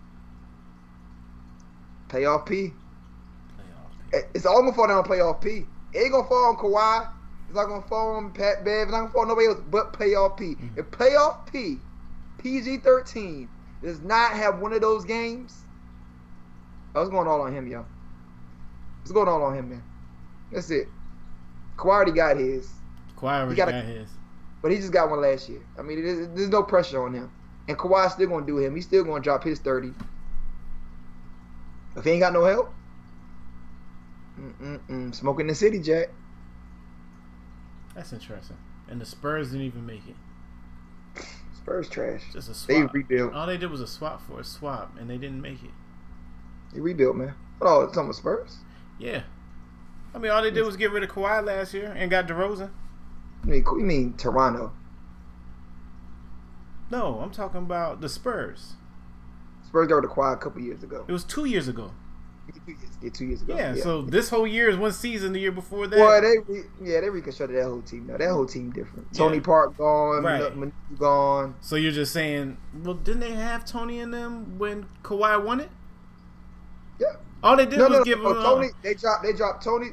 [2.08, 2.72] Playoff P.
[4.12, 5.66] It- It's all gonna fall down on playoff P.
[5.92, 7.08] It ain't gonna fall on Kawhi.
[7.46, 8.82] It's not gonna fall on Pat Bev.
[8.84, 10.54] It's not gonna fall on nobody else but playoff P.
[10.56, 10.78] Mhm.
[10.78, 11.78] If playoff P,
[12.38, 13.48] PG thirteen,
[13.82, 15.64] does not have one of those games,
[16.94, 17.84] I was going all on him, yo.
[19.02, 19.82] It's going all on him, man.
[20.52, 20.88] That's it.
[21.76, 22.70] Kawhi already got his,
[23.16, 24.10] Kawhi already gotta- got his.
[24.60, 25.60] but he just got one last year.
[25.78, 27.30] I mean, there's, there's no pressure on him,
[27.68, 28.74] and Kawhi's still gonna do him.
[28.74, 29.92] He's still gonna drop his thirty.
[31.96, 32.72] If he ain't got no help,
[34.40, 35.14] mm-mm-mm.
[35.14, 36.08] smoking the city, Jack.
[37.94, 38.56] That's interesting.
[38.88, 41.24] And the Spurs didn't even make it.
[41.54, 42.22] Spurs trash.
[42.32, 42.94] Just a They swap.
[42.94, 43.34] rebuilt.
[43.34, 45.70] All they did was a swap for a swap, and they didn't make it.
[46.72, 47.34] They rebuilt, man.
[47.60, 48.56] It's on the Spurs.
[48.98, 49.22] Yeah.
[50.14, 52.70] I mean, all they did was get rid of Kawhi last year and got DeRozan.
[53.44, 54.72] You mean, you mean Toronto?
[56.92, 58.74] No, I'm talking about the Spurs.
[59.66, 61.06] Spurs got Kawhi a couple years ago.
[61.08, 61.90] It was two years ago.
[62.52, 63.56] Two years, yeah, two years ago.
[63.56, 65.32] Yeah, so this whole year is one season.
[65.32, 68.08] The year before that, Well, they re, yeah they reconstructed that whole team.
[68.08, 69.14] Now that whole team different.
[69.14, 69.42] Tony Yeah.
[69.42, 70.54] Park gone, Right.
[70.54, 71.54] Manu gone.
[71.62, 75.70] so you're just saying, well, didn't they have Tony in them when Kawhi won it?
[77.00, 77.06] Yeah.
[77.42, 78.68] All they did No, was no, give no, him uh, Tony.
[78.82, 79.22] They dropped.
[79.22, 79.90] They dropped Tony.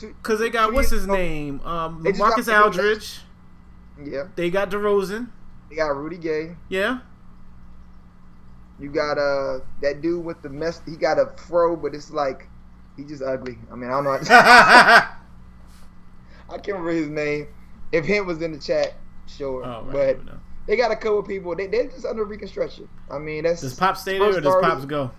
[0.00, 3.20] Because they got what's his name, um, Marcus Aldridge.
[4.02, 5.28] Yeah, They got DeRozan.
[5.70, 6.56] They got Rudy Gay.
[6.68, 6.98] Yeah,
[8.78, 10.82] You got uh that dude with the mess.
[10.86, 12.48] He got a fro, but it's like
[12.96, 13.56] he just ugly.
[13.70, 14.18] I mean, I don't know.
[14.30, 15.12] I
[16.54, 17.48] can't remember his name.
[17.92, 18.94] If him was in the chat,
[19.26, 19.64] sure.
[19.64, 20.18] Oh, right.
[20.24, 20.34] But
[20.66, 21.54] they got a couple people.
[21.56, 22.88] They they're just under reconstruction.
[23.10, 25.10] I mean, that's Does Pop stay there or does Pops go?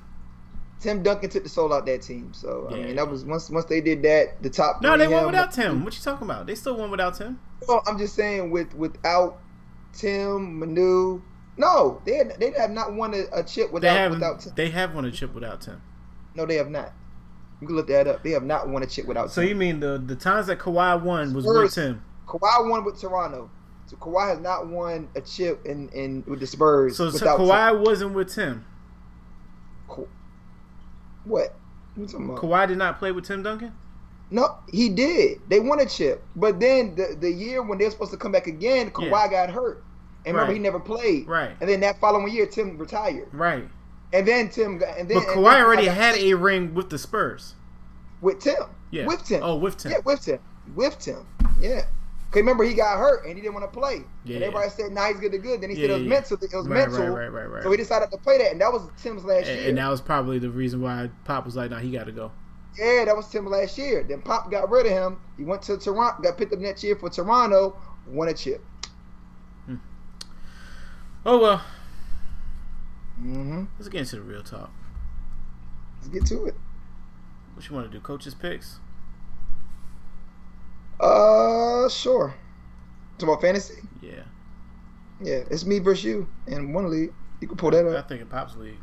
[0.79, 2.33] Tim Duncan took the soul out that team.
[2.33, 2.85] So I Yeah.
[2.87, 4.81] mean, that was once once they did that, the top.
[4.81, 5.83] No, they won him- without Tim.
[5.85, 6.47] What you talking about?
[6.47, 7.39] They still won without Tim.
[7.67, 9.39] No, I'm just saying with without
[9.93, 11.21] Tim Manu.
[11.57, 14.53] No, they had, they have not won a, a chip without have without Tim.
[14.55, 15.81] they have won a chip without Tim.
[16.35, 16.93] No, they have not.
[17.59, 18.23] You can look that up.
[18.23, 19.49] They have not won a chip without So Tim.
[19.49, 21.63] you mean the the times that Kawhi won was Spurs.
[21.63, 22.03] with Tim?
[22.27, 23.49] Kawhi won with Toronto.
[23.85, 27.39] So Kawhi has not won a chip in, in with the Spurs So, so without
[27.39, 28.65] Kawhi wasn't with Tim.
[29.93, 30.07] Tim.
[31.25, 31.55] What?
[31.95, 32.37] What you talking about?
[32.41, 33.73] Kawhi did not play with Tim Duncan.
[34.33, 35.41] No, he did.
[35.49, 38.47] They won a chip, but then the the year when they're supposed to come back
[38.47, 39.27] again, Kawhi Yeah.
[39.29, 39.83] got hurt,
[40.25, 40.57] and remember Right.
[40.57, 41.27] he never played.
[41.27, 41.51] Right.
[41.59, 43.67] And then that following year, Tim retired, Right.
[44.13, 44.97] and then Tim got.
[44.97, 47.55] And then But and Kawhi then already had a ring with the Spurs.
[48.21, 48.55] with Tim.
[48.91, 49.05] Yeah.
[49.05, 49.41] With Tim.
[49.43, 49.91] Oh, with Tim.
[49.91, 50.39] Yeah, with Tim.
[50.75, 51.25] With Tim.
[51.59, 51.81] Yeah.
[52.31, 54.03] Cause remember he got hurt and he didn't want to play.
[54.23, 54.35] Yeah.
[54.35, 56.09] And everybody said, "Nah, he's good to good." Then he Yeah, said it was yeah.
[56.09, 56.37] mental.
[56.41, 57.07] It was Right, mental.
[57.09, 57.63] right, right, right, right.
[57.63, 59.67] So he decided to play that, and that was Tim's last and, year.
[59.69, 62.31] and that was probably the reason why Pop was like, "Nah, he got to go."
[62.77, 64.03] Yeah, that was Tim last year.
[64.03, 65.19] Then Pop got rid of him.
[65.37, 67.75] He went to Toronto, got picked up next year for Toronto,
[68.07, 68.63] won a chip.
[71.25, 71.61] Oh well.
[73.19, 73.65] Mm-hmm.
[73.77, 74.71] Let's get into the real talk.
[75.97, 76.55] Let's get to it.
[77.53, 78.01] What you want to do?
[78.01, 78.79] Coaches picks.
[80.99, 82.33] Uh, sure.
[83.19, 83.81] Talk about fantasy.
[84.01, 84.23] Yeah.
[85.21, 87.13] Yeah, it's me versus you in one league.
[87.39, 88.05] You can pull that I up.
[88.05, 88.79] I think in Pop's league.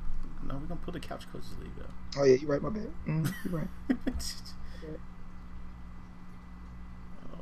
[0.46, 1.90] No, we're gonna pull the couch coaches league up.
[2.16, 2.62] Oh yeah, you're right.
[2.62, 2.90] My bad.
[3.07, 3.68] Mm, you're right.
[7.35, 7.38] oh.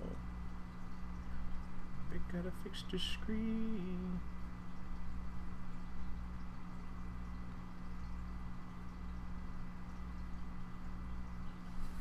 [2.33, 4.21] Gotta fix the screen.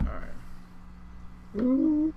[0.01, 0.29] Alright.
[1.57, 2.13] Ooh.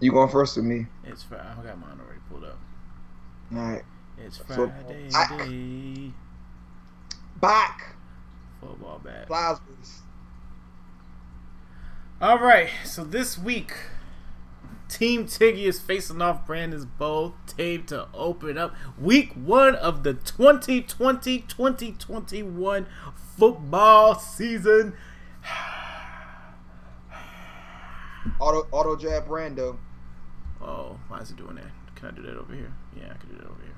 [0.00, 0.86] You going first with me?
[1.04, 1.44] It's Friday.
[1.44, 2.58] I got mine already pulled up.
[3.52, 3.82] All right.
[4.18, 6.12] It's So- Friday I- day.
[7.40, 7.94] Back.
[8.60, 9.26] Football bat.
[9.26, 9.58] Flies.
[12.20, 12.68] All right.
[12.84, 13.72] So this week,
[14.88, 20.14] Team Tiggy is facing off Brandon's Bowl tape to open up week one of the
[20.14, 22.86] 2020 2021
[23.36, 24.94] football season.
[28.38, 29.78] Auto auto draft Brando.
[30.60, 31.70] Oh, why is he doing that?
[31.94, 32.74] Can I do that over here?
[32.96, 33.76] Yeah, I can do that over here.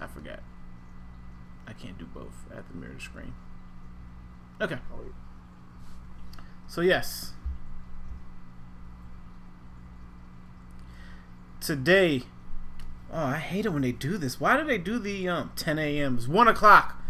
[0.00, 0.40] I forgot.
[1.70, 2.46] I can't do both.
[2.54, 3.32] at the mirror screen.
[4.60, 4.78] Okay.
[6.66, 7.32] So yes.
[11.60, 12.24] Today,
[13.12, 14.40] oh, I hate it when they do this.
[14.40, 16.16] Why do they do the um 10 a.m.
[16.16, 17.00] It's one o'clock.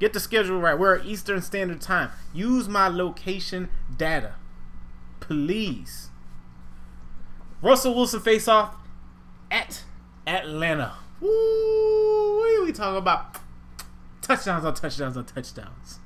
[0.00, 0.78] Get the schedule right.
[0.78, 2.10] We're at Eastern Standard Time.
[2.32, 4.34] Use my location data,
[5.20, 6.08] please.
[7.62, 8.74] Russell Wilson face off
[9.50, 9.84] at
[10.26, 10.94] Atlanta.
[11.20, 12.38] Woo!
[12.38, 13.39] What are we talking about?
[14.30, 15.98] Touchdowns on touchdowns on touchdowns.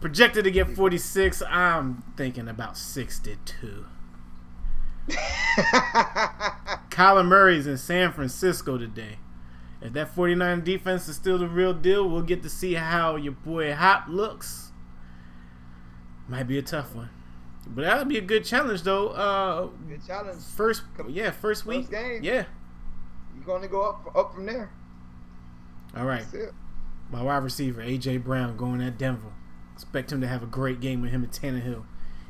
[0.00, 1.42] Projected to get 46.
[1.46, 3.84] I'm thinking about 62.
[6.88, 9.18] Kyler Murray's in San Francisco today.
[9.82, 13.32] If that 49 defense is still the real deal, we'll get to see how your
[13.32, 14.72] boy Hop looks.
[16.28, 17.10] Might be a tough one.
[17.66, 19.08] But that'll be a good challenge though.
[19.08, 20.42] Uh Good challenge.
[20.56, 21.90] first yeah, first week.
[21.90, 22.20] First game.
[22.22, 22.44] Yeah.
[23.34, 24.70] You're gonna go up up from there.
[25.96, 26.24] All right.
[27.10, 29.32] My wide receiver, AJ Brown, going at Denver.
[29.74, 31.84] Expect him to have a great game with him and Tannehill.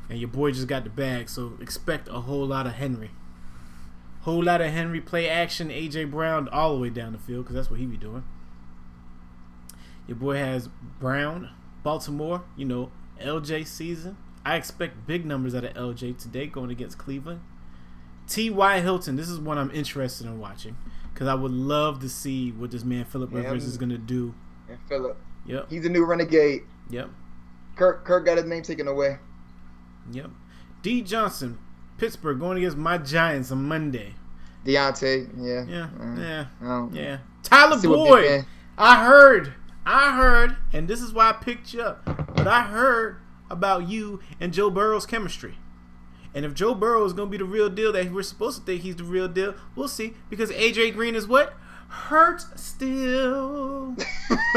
[0.09, 3.11] And your boy just got the bag, so expect a whole lot of Henry.
[4.21, 7.55] Whole lot of Henry play action, AJ Brown all the way down the field, because
[7.55, 8.23] that's what he be doing.
[10.07, 11.49] Your boy has Brown,
[11.83, 14.17] Baltimore, you know, LJ season.
[14.43, 17.41] I expect big numbers out of LJ today going against Cleveland.
[18.31, 18.79] T.Y.
[18.79, 20.77] Hilton, this is one I'm interested in watching
[21.13, 24.33] because I would love to see what this man Philip Rivers is going to do.
[24.69, 26.61] And Philip, Yep, he's a new renegade.
[26.89, 27.09] yep,
[27.75, 29.17] Kirk Kirk got his name taken away.
[30.11, 30.29] yep.
[30.81, 31.01] D.
[31.01, 31.57] Johnson,
[31.97, 34.15] Pittsburgh going against my Giants on Monday.
[34.65, 35.65] Diontae, yeah.
[35.67, 37.17] Yeah, Mm, yeah, yeah.
[37.43, 38.45] Tyler Boyd,
[38.77, 39.53] I heard,
[39.85, 42.05] I heard, and this is why I picked you up.
[42.35, 43.17] But I heard
[43.49, 45.57] about you and Joe Burrow's chemistry.
[46.33, 48.65] And if Joe Burrow is going to be the real deal that we're supposed to
[48.65, 50.13] think he's the real deal, we'll see.
[50.29, 51.53] Because AJ Green is what?
[51.89, 53.95] Hurt still.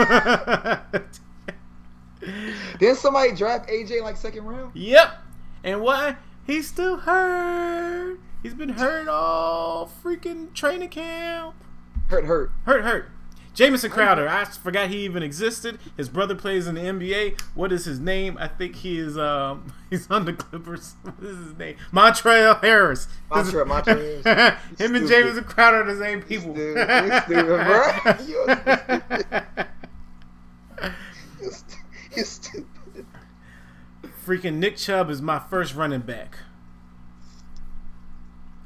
[2.78, 4.70] Didn't somebody draft AJ like second round?
[4.74, 5.18] yep.
[5.64, 6.16] And why?
[6.46, 8.18] He's still hurt.
[8.42, 11.54] He's been hurt all freaking training camp.
[12.08, 12.52] Hurt, hurt.
[12.66, 13.10] Hurt, hurt.
[13.54, 14.28] Jamison Crowder.
[14.28, 15.78] I forgot he even existed.
[15.96, 17.40] His brother plays in the NBA.
[17.54, 18.36] What is his name?
[18.38, 19.16] I think he is.
[19.16, 20.94] Um, he's on the Clippers.
[21.02, 21.76] What is his name?
[21.92, 23.06] Montreal Harris.
[23.30, 24.60] Montreal- Montreal Harris.
[24.78, 25.08] Him and.
[25.08, 26.52] Jamison Crowder are the same people.
[26.54, 26.88] Stupid.
[27.04, 28.74] You stupid, bro.
[31.40, 31.76] You're stupid.
[32.16, 32.66] You're stupid.
[34.26, 36.38] Freaking Nick Chubb is my first running back.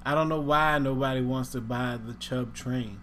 [0.07, 3.01] I don't know why nobody wants to buy the Chubb train.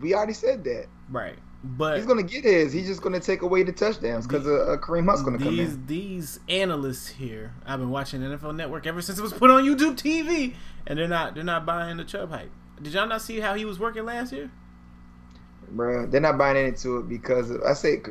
[0.00, 0.86] We already said that.
[1.10, 1.36] Right.
[1.62, 2.72] But He's gonna get his.
[2.74, 5.86] He's just gonna take away the touchdowns because uh, Kareem Hunt's gonna come these in.
[5.86, 9.96] these analysts here, I've been watching NFL Network ever since it was put on YouTube
[9.96, 10.54] TV,
[10.86, 12.50] and they're not they're not buying the Chubb hype.
[12.82, 14.50] Did y'all not see how he was working last year?
[15.74, 18.02] Bruh, they're not buying into it because I say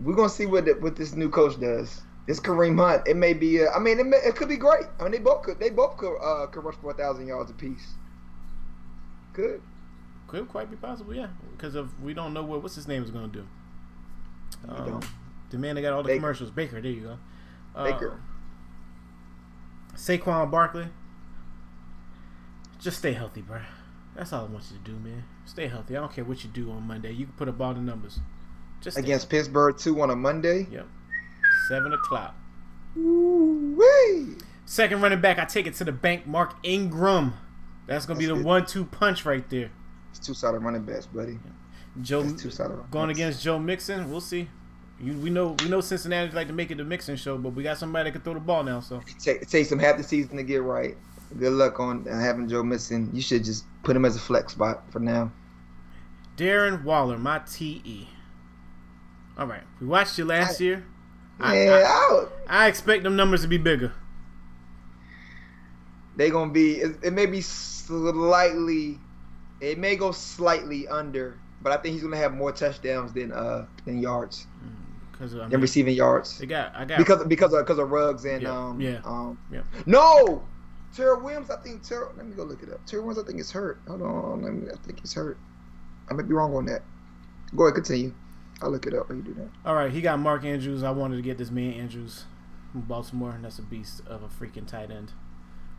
[0.00, 2.02] we're gonna see what the, what this new coach does.
[2.28, 3.64] This Kareem Hunt, it may be.
[3.64, 4.84] Uh, I mean, it, may, it could be great.
[5.00, 5.58] I mean, they both could.
[5.58, 7.94] They both could uh, could rush for a thousand yards apiece.
[9.32, 9.60] Good.
[10.36, 13.10] Could quite be possible, yeah, because of we don't know what what's his name is
[13.10, 13.46] going to do.
[14.68, 15.00] Um,
[15.48, 16.20] the man that got all the Baker.
[16.20, 16.78] commercials, Baker.
[16.78, 17.18] There you go.
[17.74, 18.20] Uh, Baker.
[19.94, 20.88] Saquon Barkley.
[22.78, 23.60] Just stay healthy, bro.
[24.14, 25.24] That's all I want you to do, man.
[25.46, 25.96] Stay healthy.
[25.96, 27.12] I don't care what you do on Monday.
[27.12, 28.18] You can put up all the numbers.
[28.82, 30.66] Just Against Pittsburgh two on a Monday.
[30.70, 30.86] Yep.
[31.66, 32.34] Seven o'clock.
[32.94, 34.36] Woo-wee.
[34.66, 36.26] Second running back, I take it to the bank.
[36.26, 37.32] Mark Ingram.
[37.86, 38.44] That's gonna be the good.
[38.44, 39.70] one-two punch right there.
[40.16, 41.38] It's two sided running backs, buddy.
[42.02, 42.22] Joe
[42.90, 44.10] going against Joe Mixon.
[44.10, 44.48] We'll see.
[45.00, 47.62] You, we know we know Cincinnati like to make it the Mixon show, but we
[47.62, 48.80] got somebody that can throw the ball now.
[48.80, 50.96] So It, take, it takes him half the season to get right.
[51.38, 53.10] Good luck on having Joe missing.
[53.12, 55.32] You should just put him as a flex spot for now.
[56.36, 58.08] Darren Waller, my TE.
[59.36, 60.84] All right, we watched you last year.
[61.38, 63.92] I, Yeah, I, I, I expect them numbers to be bigger.
[66.16, 66.76] they gonna be.
[66.76, 68.98] It, it may be slightly.
[69.60, 73.66] It may go slightly under, but I think he's gonna have more touchdowns than uh
[73.84, 74.46] than yards,
[75.12, 76.38] Because I than mean, receiving yards.
[76.38, 79.38] they got I got Because because of because of Ruggs and Yeah, um yeah, um
[79.50, 79.62] yeah.
[79.86, 80.42] no
[80.96, 83.40] Tyrell Williams I think Tyrell let me go look it up Tyrell Williams I think
[83.40, 85.38] is hurt hold on let me I think he's hurt
[86.10, 86.82] I might be wrong on that
[87.54, 88.12] go ahead continue
[88.62, 89.48] I'll look it up when you do that.
[89.66, 90.82] All right, he got Mark Andrews.
[90.82, 92.24] I wanted to get this man Andrews
[92.72, 95.12] from Baltimore, and that's a beast of a freaking tight end.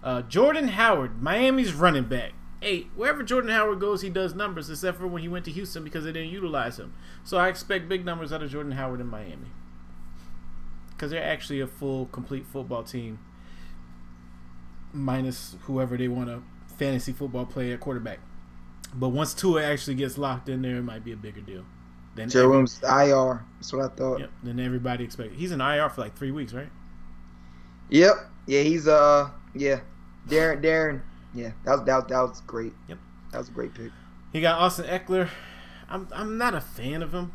[0.03, 2.33] Uh, Jordan Howard, Miami's running back.
[2.61, 5.83] Hey, wherever Jordan Howard goes, he does numbers, except for when he went to Houston
[5.83, 6.93] because they didn't utilize him.
[7.23, 9.51] So I expect big numbers out of Jordan Howard in Miami
[10.89, 13.19] because they're actually a full, complete football team,
[14.91, 16.41] minus whoever they want to
[16.77, 18.19] fantasy football play at quarterback.
[18.93, 21.65] But once Tua actually gets locked in there, it might be a bigger deal.
[22.15, 23.43] Then Jerome's IR.
[23.57, 24.19] That's what I thought.
[24.19, 24.31] Yep.
[24.43, 25.37] Then everybody expected.
[25.37, 26.69] He's in IR for like three weeks, right?
[27.89, 28.15] Yep.
[28.47, 29.81] Yeah, he's uh yeah.
[30.27, 31.01] Darren Darren.
[31.37, 32.73] Yeah, that was that was, that was great.
[32.87, 32.97] Yep.
[33.31, 33.91] That was a great pick.
[34.33, 35.29] He got Austin Ekeler.
[35.87, 37.31] I'm I'm not a fan of him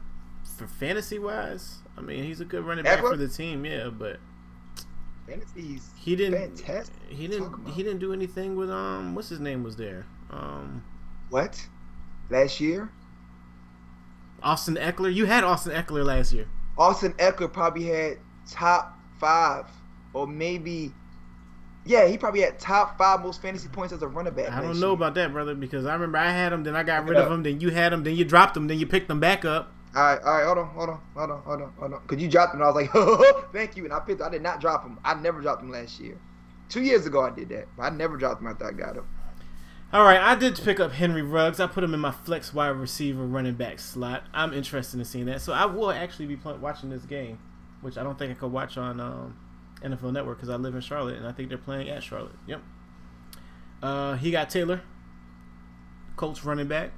[0.58, 1.78] for fantasy wise.
[1.96, 3.10] I mean, he's a good running back Ekeler?
[3.10, 4.18] for the team, yeah, but
[5.26, 6.96] fantasy's he didn't fantastic.
[7.08, 10.82] he didn't he didn't do anything with um what's his name was there um
[11.30, 11.64] what
[12.28, 12.90] last year
[14.42, 18.18] Austin Ekeler you had Austin Ekeler last year Austin Ekeler probably had
[18.50, 19.66] top five
[20.12, 20.92] or maybe
[21.84, 24.50] yeah, he probably had top five most fantasy points as a running back.
[24.50, 24.94] I don't know year.
[24.94, 27.42] about that, brother, because I remember I had him, then I got rid of him,
[27.42, 29.72] then you had him, then you dropped him, then you picked him back up.
[29.94, 32.00] All right, all right, hold on, hold on, hold on, hold on, hold on.
[32.06, 34.22] Cause you dropped him, and I was like, oh, thank you, and I picked.
[34.22, 34.98] I did not drop him.
[35.04, 36.16] I never dropped him last year.
[36.68, 39.04] Two years ago, I did that, but I never dropped him after I got him.
[39.92, 41.60] All right, I did pick up Henry Ruggs.
[41.60, 44.22] I put him in my flex wide receiver running back slot.
[44.32, 47.38] I'm interested in seeing that, so I will actually be watching this game,
[47.82, 49.36] which I don't think I could watch on um,
[49.82, 52.36] NFL Network because I live in Charlotte and I think they're playing at Charlotte.
[52.46, 52.62] Yep.
[53.82, 54.82] Uh, he got Taylor,
[56.16, 56.92] Colts running back.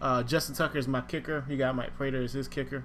[0.00, 1.44] Uh, Justin Tucker is my kicker.
[1.48, 2.84] He got Mike Prater as his kicker.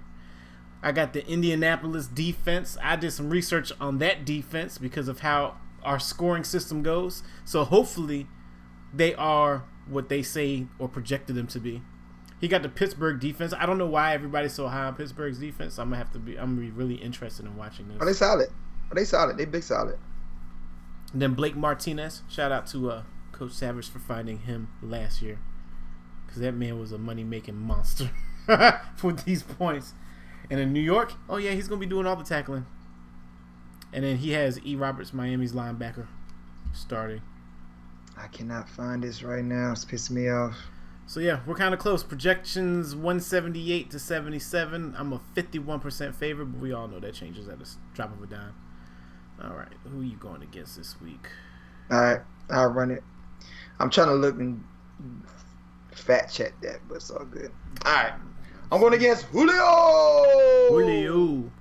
[0.83, 2.77] I got the Indianapolis defense.
[2.83, 7.23] I did some research on that defense because of how our scoring system goes.
[7.45, 8.27] So hopefully,
[8.93, 11.81] they are what they say or projected them to be.
[12.41, 13.53] He got the Pittsburgh defense.
[13.57, 15.79] I don't know why everybody's so high on Pittsburgh's defense.
[15.79, 16.37] I'm gonna have to be.
[16.37, 17.97] I'm gonna be really interested in watching this.
[17.99, 18.49] Are they solid?
[18.91, 19.37] Are they solid?
[19.37, 19.97] They big solid.
[21.13, 22.21] And then Blake Martinez.
[22.29, 25.39] Shout out to uh, Coach Savage for finding him last year
[26.25, 28.11] because that man was a money making monster
[28.95, 29.93] for these points.
[30.49, 32.65] And in New York, oh yeah, he's gonna be doing all the tackling.
[33.93, 34.75] And then he has E.
[34.75, 36.07] Roberts, Miami's linebacker,
[36.73, 37.21] starting.
[38.17, 39.71] I cannot find this right now.
[39.71, 40.57] It's pissing me off.
[41.07, 42.03] So yeah, we're kind of close.
[42.03, 44.95] Projections 178 to 77.
[44.97, 48.27] I'm a 51% favorite, but we all know that changes at a drop of a
[48.27, 48.53] dime.
[49.43, 51.27] All right, who are you going against this week?
[51.91, 53.03] All right, I'll run it.
[53.79, 54.63] I'm trying to look and
[55.91, 57.51] fat check that, but it's all good.
[57.85, 58.13] All right,
[58.71, 60.69] I'm going against Julio.
[60.69, 61.51] Julio.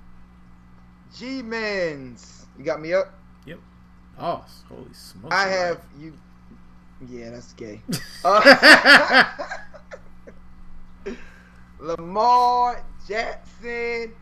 [1.17, 2.45] G Men's.
[2.57, 3.13] You got me up.
[3.45, 3.59] Yep.
[4.19, 5.35] Oh, holy smokes!
[5.35, 6.13] I have you.
[7.09, 7.81] Yeah, that's gay.
[8.23, 9.31] Uh,
[11.79, 14.13] Lamar Jackson.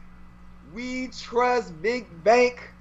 [0.74, 2.73] We trust Big Bank.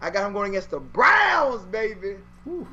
[0.00, 2.16] I got him going against the Browns, baby.
[2.44, 2.66] Woo.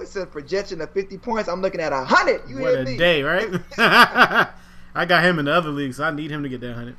[0.00, 1.48] It says projection of 50 points.
[1.48, 2.48] I'm looking at 100.
[2.48, 2.96] You what a me?
[2.96, 3.48] day, right?
[4.94, 6.96] I got him in the other league, so I need him to get that 100.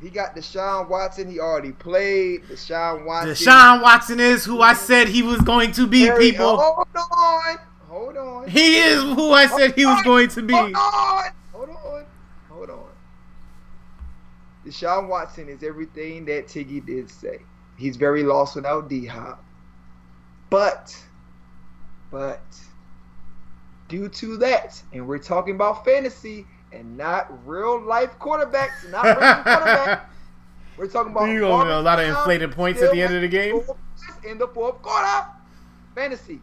[0.00, 1.30] He got Deshaun Watson.
[1.30, 2.44] He already played.
[2.44, 3.30] Deshaun Watson.
[3.30, 6.56] Deshaun Watson is who I said he was going to be, Harry, people.
[6.56, 7.58] Hold on.
[7.88, 8.48] Hold on.
[8.48, 10.54] He is who I said he was going to be.
[10.54, 11.24] Hold on.
[11.52, 12.04] Hold on.
[12.48, 12.90] Hold on.
[14.64, 17.40] Deshaun Watson is everything that Tiggy did say.
[17.78, 19.42] He's very lost without D Hop.
[20.50, 20.96] But,
[22.10, 22.42] but,
[23.88, 29.14] due to that, and we're talking about fantasy and not real life quarterbacks, not real
[29.16, 30.00] quarterbacks.
[30.76, 33.60] We're talking about you a lot of inflated points at the end of the game.
[34.24, 35.26] In the fourth quarter,
[35.94, 36.40] fantasy,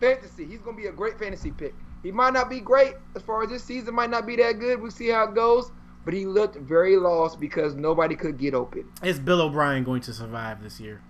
[0.00, 0.46] fantasy.
[0.46, 1.74] He's gonna be a great fantasy pick.
[2.02, 4.80] He might not be great as far as this season might not be that good.
[4.80, 5.70] We'll see how it goes
[6.06, 8.88] but he looked very lost because nobody could get open.
[9.02, 11.02] Is Bill O'Brien going to survive this year?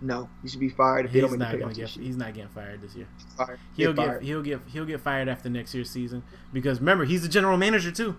[0.00, 1.88] No, he should be fired if he's don't gonna get.
[1.90, 3.06] He's not getting fired this year.
[3.36, 3.60] Fired.
[3.76, 6.22] He'll get, get he'll get he'll get fired after next year's season
[6.54, 8.16] because remember he's the general manager too.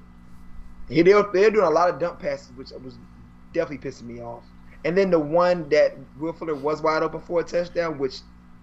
[0.87, 2.97] He they're, they're doing a lot of dump passes, which was
[3.51, 4.43] definitely pissing me off.
[4.85, 8.19] And then the one that Will Fuller was wide open for a touchdown, which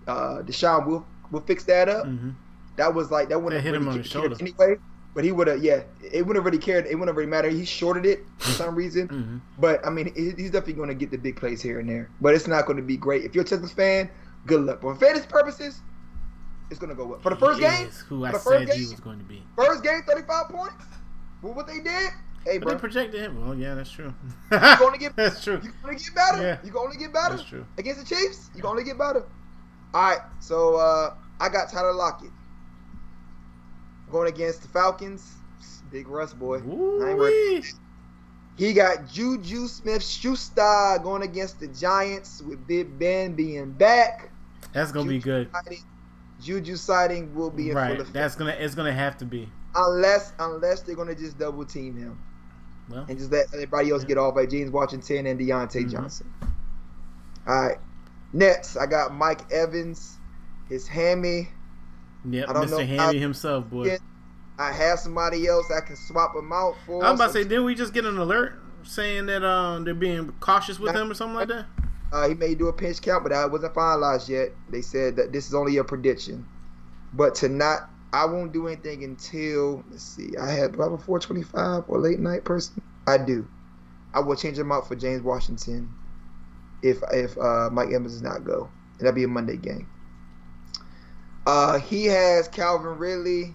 [0.07, 2.07] uh, Deshaun will will fix that up.
[2.07, 2.31] Mm-hmm.
[2.77, 4.77] That was like that would have hit him on the shoulder anyway.
[5.15, 6.87] But he would have, yeah, it wouldn't have really cared.
[6.87, 7.53] It wouldn't have really mattered.
[7.53, 9.09] He shorted it for some reason.
[9.09, 9.37] Mm-hmm.
[9.59, 12.09] But I mean, he's definitely going to get the big plays here and there.
[12.21, 13.25] But it's not going to be great.
[13.25, 14.09] If you're a Texas fan,
[14.47, 14.81] good luck.
[14.81, 15.83] But for fantasy purposes,
[16.71, 17.23] it's going to go up.
[17.23, 19.43] For the first he game, who I said game, he was going to be.
[19.55, 20.85] First game, 35 points.
[21.43, 22.11] Well, what they did,
[22.45, 22.73] hey, but bro.
[22.73, 23.45] they projected him.
[23.45, 24.15] Well, yeah, that's true.
[24.51, 25.61] you're going to get that's true.
[25.63, 26.43] You're going to get better.
[26.43, 26.59] Yeah.
[26.65, 27.37] You're going to get better.
[27.37, 27.67] That's true.
[27.77, 29.25] Against the Chiefs, you're going to get better.
[29.93, 32.31] All right, so uh, I got Tyler Lockett
[34.13, 35.35] going against the Falcons.
[35.91, 36.61] Big Russ boy.
[38.57, 44.31] He got Juju Smith Schuster going against the Giants with Big Ben being back.
[44.73, 45.51] That's gonna be good.
[45.53, 45.83] Sighting,
[46.41, 48.01] Juju sighting will be in Right.
[48.13, 48.53] That's gonna.
[48.59, 49.49] It's gonna have to be.
[49.75, 52.19] unless unless they're gonna just double team him
[52.91, 53.07] Well.
[53.09, 54.09] and just let everybody else Yeah.
[54.09, 55.91] get off by James Washington and Diontae Mhm.
[55.91, 56.31] Johnson.
[57.47, 57.79] All right.
[58.35, 60.19] Next, I got Mike Evans,
[60.69, 61.49] his hammy.
[62.29, 62.49] Yep.
[62.49, 62.97] I don't know Mr.
[62.97, 63.99] how- Hammy himself, boy.
[64.59, 67.05] I have somebody else I can swap him out for.
[67.05, 68.53] I'm about to say, didn't we just get an alert
[68.85, 71.67] saying that um they're being cautious with him or something like that?
[72.13, 74.51] Uh, he may do a pinch count, but that wasn't finalized yet.
[74.69, 76.47] They said that this is only a prediction.
[77.15, 80.37] But to not, I won't do anything until let's see.
[80.37, 82.83] I had probably 425 or late night person.
[83.07, 83.49] I do.
[84.15, 85.89] I will change him out for James Washington
[86.83, 89.89] if if uh, Mike Evans does not go, and that'll be a Monday game.
[91.47, 93.55] Uh, he has Calvin Ridley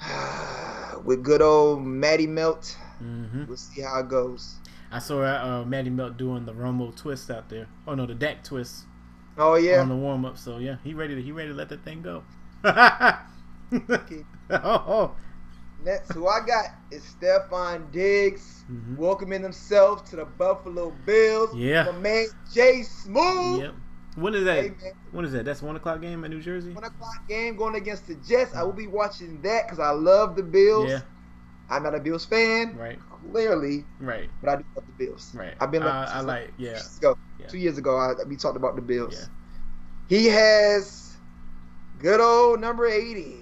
[1.04, 2.76] with good old Matty Melt.
[2.98, 4.56] hmm We'll see how it goes.
[4.90, 7.66] I saw uh, Matty Melt doing the Romo twist out there.
[7.86, 8.84] Oh no, the Dak twist
[9.36, 9.80] Oh yeah.
[9.80, 10.38] on the warm up.
[10.38, 12.22] So yeah, he ready to he ready to let that thing go.
[12.64, 14.24] Okay.
[14.50, 15.16] oh, oh.
[15.84, 18.96] Next, who I got is Stefon Diggs, Mhm.
[18.96, 21.54] welcoming himself to the Buffalo Bills.
[21.54, 21.84] Yeah.
[21.84, 23.60] My man Jay Smooth.
[23.60, 23.74] Yep.
[24.16, 24.62] When is that?
[24.64, 24.72] Hey,
[25.10, 25.44] When is that?
[25.44, 26.72] That's one o'clock game in New Jersey.
[26.72, 28.54] one o'clock game going against the Jets.
[28.54, 30.88] I will be watching that because I love the Bills.
[30.90, 31.00] Yeah.
[31.70, 32.98] I'm not a Bills fan, Right.
[33.32, 34.28] clearly, Right.
[34.42, 35.32] but I do love the Bills.
[35.34, 35.54] Right.
[35.60, 36.52] I've been Uh, like, I like.
[36.58, 36.70] Yeah.
[36.72, 37.18] years ago.
[37.40, 37.46] Yeah.
[37.48, 39.14] Two years ago, I, we talked about the Bills.
[39.18, 39.26] Yeah.
[40.08, 41.16] He has
[41.98, 43.40] good old number 80,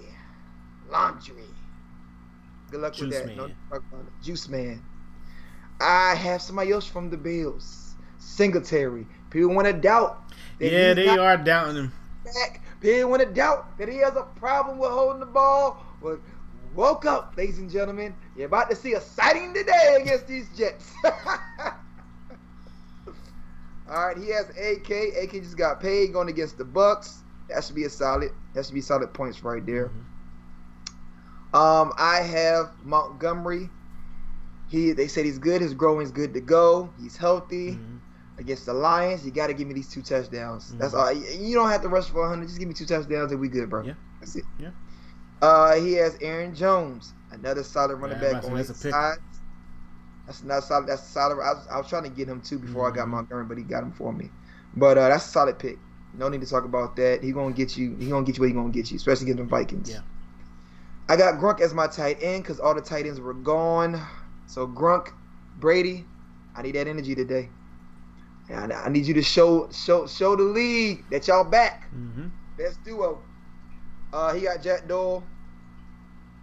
[0.88, 1.42] Landry.
[2.70, 3.26] Good luck Juice with that.
[3.26, 3.36] Man.
[3.36, 4.12] No talk about it.
[4.22, 4.82] Juice Man.
[5.80, 7.96] I have somebody else from the Bills.
[8.18, 9.06] Singletary.
[9.30, 10.21] People want to doubt
[10.62, 11.92] Yeah, they are doubting him.
[12.24, 12.60] back.
[12.80, 15.84] People want to doubt that he has a problem with holding the ball.
[16.00, 16.18] Well,
[16.74, 18.14] woke up, ladies and gentlemen.
[18.36, 20.92] You're about to see a sighting today against these Jets.
[23.88, 24.90] All right, he has AK.
[25.22, 27.22] AK just got paid going against the Bucks.
[27.48, 28.30] That should be a solid.
[28.54, 29.90] That should be solid points right there.
[29.90, 31.58] Mhm.
[31.58, 33.68] Um, I have Montgomery.
[34.68, 35.60] He they said he's good.
[35.60, 36.90] His growing's good to go.
[36.98, 37.98] He's healthy Mhm.
[38.42, 39.24] Against the Lions.
[39.24, 40.74] You got to give me these two touchdowns.
[40.76, 40.98] That's Mhm.
[40.98, 41.12] all.
[41.12, 42.48] You don't have to rush for 100.
[42.48, 43.82] Just give me two touchdowns and we good, bro.
[43.84, 43.94] Yeah.
[44.20, 44.44] That's it.
[44.58, 44.70] Yeah.
[45.40, 49.16] Uh, he has Aaron Jones, another solid running Yeah, back on his that's side.
[50.26, 50.88] That's not solid.
[50.88, 51.34] That's solid.
[51.34, 53.10] I was, I was trying to get him too before I got Mhm.
[53.10, 54.30] Montgomery, but he got him for me.
[54.76, 55.78] But uh, that's a solid pick.
[56.14, 57.22] No need to talk about that.
[57.22, 57.96] He gonna get you.
[57.98, 59.90] He gonna get you where he gonna get you, especially against the Vikings.
[59.90, 60.00] Yeah.
[61.08, 64.00] I got Gronk as my tight end because all the tight ends were gone.
[64.46, 65.08] So Gronk,
[65.58, 66.06] Brady,
[66.54, 67.50] I need that energy today.
[68.48, 71.88] And I need you to show show show the league that y'all back.
[71.94, 72.30] Mhm.
[72.58, 73.22] Best duo.
[74.12, 75.24] Uh, he got Jack Doyle.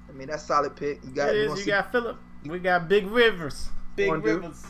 [0.07, 1.03] I mean that's solid pick.
[1.03, 1.29] You got.
[1.29, 2.17] It you You see- got Philip.
[2.45, 3.69] We got Big Rivers.
[3.95, 4.11] Big.
[4.11, 4.65] Rivers.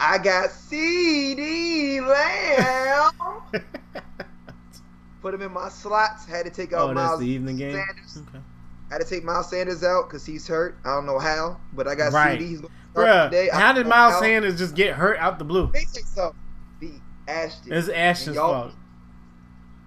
[0.00, 3.42] I got CeeDee Lamb.
[5.20, 6.24] Put him in my slots.
[6.24, 7.72] Had to take out oh, that's the evening game.
[7.74, 8.22] Sanders.
[8.90, 8.94] Okay.
[8.94, 10.78] Had to take Miles Sanders out because he's hurt.
[10.84, 12.38] I don't know how, but I got Right.
[12.38, 12.48] CeeDee.
[12.48, 14.20] He's start Bruh, how did Miles how.
[14.20, 15.70] Sanders just get hurt out the blue?
[16.14, 16.32] So.
[16.80, 17.72] The Ashton.
[17.72, 18.72] It's Ashton's fault.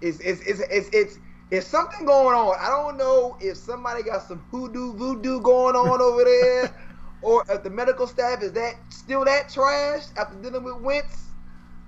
[0.02, 1.18] It's it's it's it's it's
[1.52, 2.56] it's something going on.
[2.60, 6.76] I don't know if somebody got some hoodoo voodoo going on over there,
[7.22, 11.30] or if the medical staff is that still that trash after dealing with Wentz.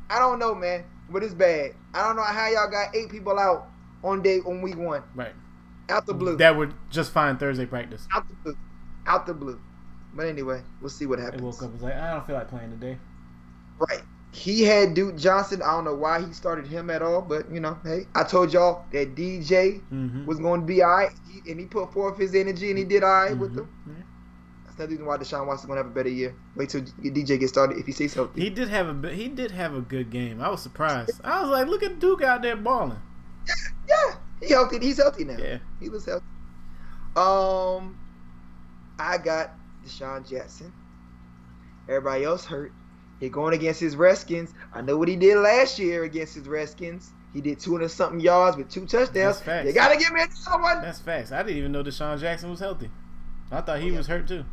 [0.09, 1.71] I don't know, man, but it's bad.
[1.93, 3.67] I don't know how y'all got eight people out
[4.03, 5.33] on day on week one Right.
[5.89, 8.07] Out the blue, That would just fine Thursday practice.
[8.13, 8.57] out the blue,
[9.07, 9.59] out the blue.
[10.13, 11.41] But anyway, we'll see what They happens.
[11.41, 12.97] woke up and was like, I don't feel like playing today.
[13.79, 14.01] Right.
[14.31, 15.61] He had Duke Johnson.
[15.61, 18.51] I don't know why he started him at all, but you know, hey, I told
[18.53, 20.25] y'all that DJ Mm-hmm.
[20.25, 22.83] was going to be all right, he, and he put forth his energy, and he
[22.85, 23.55] did all right with Mhm.
[23.57, 23.69] them.
[23.87, 23.93] Yeah.
[24.65, 26.33] That's the reason why Deshaun Watson's going to have a better year.
[26.55, 28.41] Wait till DJ gets started if he stays healthy.
[28.41, 30.41] He did have a he did have a good game.
[30.41, 31.21] I was surprised.
[31.23, 32.97] I was like, look at Duke out there balling.
[34.47, 34.79] He healthy.
[34.79, 35.37] He's healthy now.
[35.37, 35.57] Yeah.
[35.79, 36.25] He was healthy.
[37.15, 37.97] Um,
[38.99, 39.51] I got
[39.85, 40.73] DeSean Jackson.
[41.87, 42.71] Everybody else hurt.
[43.19, 44.53] He going against his Redskins.
[44.73, 47.11] I know what he did last year against his Redskins.
[47.33, 49.41] He did 200 something yards with two touchdowns.
[49.65, 50.81] You got to give me another one.
[50.81, 51.31] That's facts.
[51.31, 52.89] I didn't even know DeSean Jackson was healthy.
[53.51, 53.97] I thought he Oh, yeah.
[53.97, 54.45] was hurt too.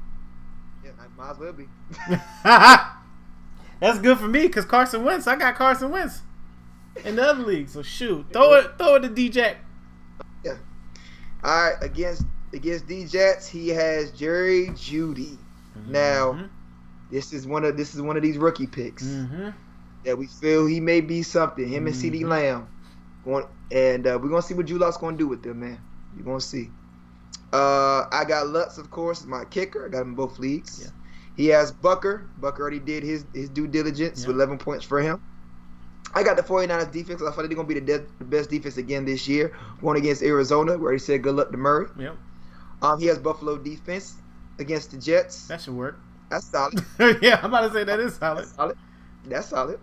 [0.85, 1.67] Yeah, I might as well be.
[3.81, 5.27] That's good for me because Carson Wentz.
[5.27, 6.21] I got Carson Wentz
[7.05, 7.69] in the other league.
[7.69, 9.57] So shoot, throw it, throw it to DJ.
[11.43, 15.37] All right, against against D Jets, he has Jerry Jeudy.
[15.87, 16.49] Now-
[17.11, 19.49] This is one of this is one of these rookie picks Mm-hmm.
[20.05, 21.67] that we feel he may be something.
[21.67, 22.29] Him and CeeDee Mhm.
[22.29, 22.69] Lamb,
[23.25, 25.81] going and uh, we're gonna see what Julius gonna do with them, man.
[26.17, 26.71] You're gonna see.
[27.53, 29.87] Uh, I got Lutz, of course, is my kicker.
[29.87, 30.83] I got him in both leagues.
[30.85, 30.91] Yeah.
[31.37, 32.29] He has Butker.
[32.41, 34.29] Butker already did his, his due diligence Yep.
[34.29, 35.21] with 11 points for him.
[36.15, 37.23] I got the 49ers defense.
[37.23, 39.97] I thought they're going to be the, de- the best defense again this year, going
[39.97, 41.87] against Arizona, where he said good luck to Murray.
[41.99, 42.17] Yep,
[42.83, 44.17] Um, he has Buffalo defense
[44.59, 45.47] against the Jets.
[45.47, 45.99] that should work.
[46.29, 46.85] That's solid.
[47.23, 48.39] yeah, I'm about to say that is solid.
[48.45, 48.77] That's solid.
[49.27, 49.81] That's solid.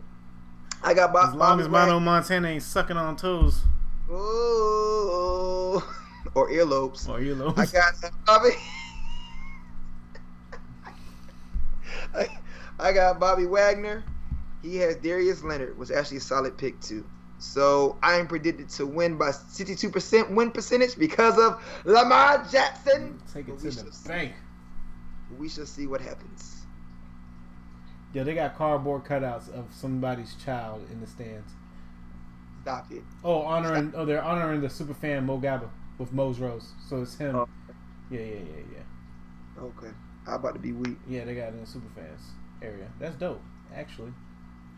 [0.83, 1.29] I got Bob.
[1.29, 3.63] As long as Mono Montana ain't sucking on toes
[4.09, 5.81] Ooh.
[6.35, 7.07] or earlobes.
[7.09, 7.57] or earlobes.
[7.57, 7.93] I got
[8.25, 8.49] Bobby.
[12.13, 12.27] I,
[12.79, 14.03] I got Bobby Wagner.
[14.61, 17.05] He has Darius Leonard, was actually a solid pick too.
[17.39, 23.21] So I am predicted to win by 62% win percentage because of Lamar Jackson.
[23.31, 24.09] Take it to we the shall see.
[24.09, 24.33] bank.
[25.37, 26.61] We shall see what happens.
[28.13, 31.51] Yeah, they got cardboard cutouts of somebody's child in the stands.
[32.63, 33.03] Stop it.
[33.23, 33.93] Oh, honoring.
[33.95, 36.71] Oh, they're honoring the super fan Mo Gaba with Mo's Rose.
[36.89, 37.35] So it's him.
[37.35, 37.47] Oh.
[38.09, 39.63] Yeah, yeah, yeah, yeah.
[39.63, 39.93] Okay.
[40.25, 40.97] How about to be weak?
[41.07, 42.21] Yeah, they got it in the super fans
[42.61, 42.87] area.
[42.99, 43.41] That's dope,
[43.73, 44.11] actually.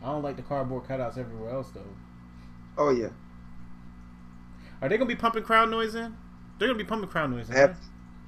[0.01, 1.81] I don't like the cardboard cutouts everywhere else though.
[2.77, 3.09] Oh yeah.
[4.81, 6.15] Are they gonna be pumping crowd noise in?
[6.57, 7.77] They're gonna be pumping crowd noise in, Have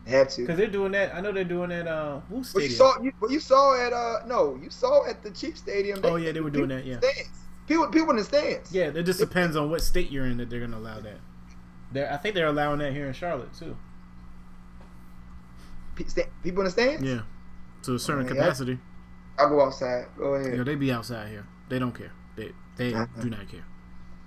[0.07, 0.41] have to.
[0.41, 1.13] Because they're doing that.
[1.15, 1.87] I know they're doing that.
[1.87, 2.71] Uh, What stadium?
[2.71, 3.01] you saw?
[3.01, 5.99] You, what you saw at uh no, you saw at the Chiefs Stadium.
[6.03, 6.97] Oh, yeah, they were doing that, yeah.
[6.99, 7.29] Stands.
[7.67, 8.73] People, people in the stands.
[8.73, 11.19] Yeah, it just depends on what state you're in that they're gonna allow that.
[11.93, 13.77] They're, I think they're allowing that here in Charlotte too.
[16.43, 17.03] People in the stands.
[17.03, 17.21] Yeah,
[17.83, 18.33] to a certain Yeah.
[18.33, 18.79] capacity.
[19.37, 20.05] I'll go outside.
[20.17, 20.57] Go ahead.
[20.57, 21.45] Yeah, they be outside here.
[21.71, 22.11] They don't care.
[22.35, 22.91] They they
[23.21, 23.63] do not care.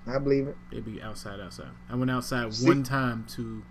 [0.07, 0.57] I believe it.
[0.72, 1.68] They be outside outside.
[1.90, 3.62] I went outside See- one time to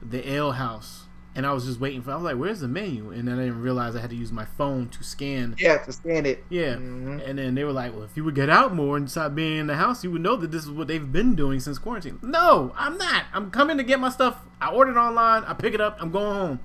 [0.00, 2.12] the ale house, and I was just waiting for.
[2.12, 4.30] I was like, "Where's the menu?" And then I didn't realize I had to use
[4.32, 5.56] my phone to scan.
[5.58, 6.44] Yeah, to scan it.
[6.50, 6.74] Yeah.
[6.76, 7.28] Mhm.
[7.28, 9.58] And then they were like, "Well, if you would get out more and stop being
[9.58, 12.18] in the house, you would know that this is what they've been doing since quarantine."
[12.22, 13.24] No, I'm not.
[13.32, 14.38] I'm coming to get my stuff.
[14.60, 15.42] I ordered online.
[15.44, 15.96] I pick it up.
[16.00, 16.60] I'm going home.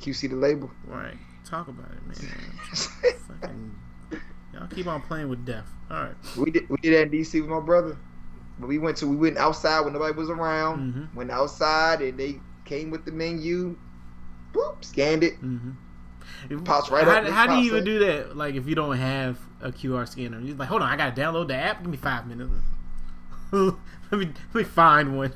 [0.00, 0.70] QC the label.
[0.86, 1.16] Right.
[1.44, 2.30] Talk about it, man.
[2.72, 3.74] Fucking,
[4.62, 5.68] y'all keep on playing with death.
[5.90, 6.14] All right.
[6.36, 7.96] we did we did that in DC with my brother.
[8.58, 10.94] But we went to we went outside when nobody was around.
[10.94, 11.14] Mhm.
[11.14, 13.76] Went outside and they came with the menu.
[14.52, 15.40] Boop, scanned it.
[15.42, 16.64] Mm-hmm.
[16.64, 18.36] Pops right how, up, How do you even do that?
[18.36, 21.48] Like, if you don't have a QR scanner, you're like, hold on, I gotta download
[21.48, 21.80] the app.
[21.82, 22.52] Give me five minutes.
[23.52, 23.74] let
[24.12, 25.32] me let me find one.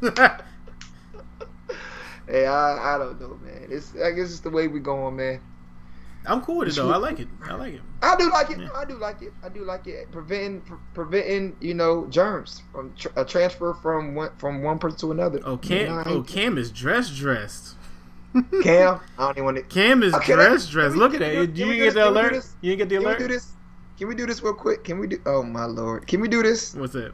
[2.30, 3.66] Hey, I I don't know, man.
[3.70, 5.40] It's I guess it's the way we're going, man.
[6.26, 6.90] I'm cool with it though.
[6.90, 7.28] I like it.
[7.42, 7.80] I like it.
[8.02, 8.58] I do like it.
[8.60, 8.68] Yeah.
[8.74, 9.32] I do like it.
[9.42, 10.10] I do like it.
[10.12, 14.98] Preventing, pre- preventing, you know, germs from tr- a transfer from one from one person
[15.00, 15.40] to another.
[15.44, 15.96] Oh, You Cam.
[15.96, 17.74] know, Oh, Cam is dressed dressed.
[18.62, 19.00] Cam.
[19.18, 19.62] I don't even want to.
[19.64, 20.96] Cam is Okay, dressed can dressed.
[20.96, 21.30] Look at that.
[21.32, 22.04] do- You didn't get the this?
[22.04, 22.46] Can we do alert.
[22.60, 23.18] You didn't get the Can we alert.
[23.18, 23.52] do this?
[23.98, 24.84] Can we do this real quick?
[24.84, 25.20] Can we do?
[25.26, 26.06] Oh my lord!
[26.06, 26.74] Can we do this?
[26.74, 27.12] What's that?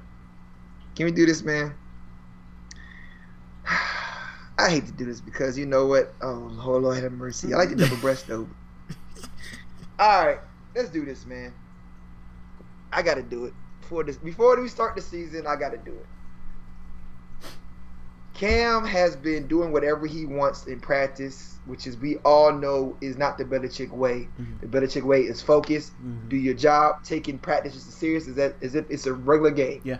[0.94, 1.74] Can we do this, man?
[4.58, 6.14] I hate to do this because you know what?
[6.22, 7.52] Oh Lord, Lord have mercy.
[7.54, 8.48] I like the double breast though.
[9.98, 10.40] All right,
[10.74, 11.52] let's do this, man.
[12.92, 14.16] I got to do it before this.
[14.16, 16.06] Before we start the season, I got to do it.
[18.34, 23.16] Cam has been doing whatever he wants in practice, which is we all know is
[23.16, 24.28] not the Belichick way.
[24.38, 24.60] Mhm.
[24.60, 26.28] The Belichick way is focus, Mhm.
[26.28, 29.52] do your job, taking practice just as serious as that as if it's a regular
[29.52, 29.80] game.
[29.84, 29.98] Yeah.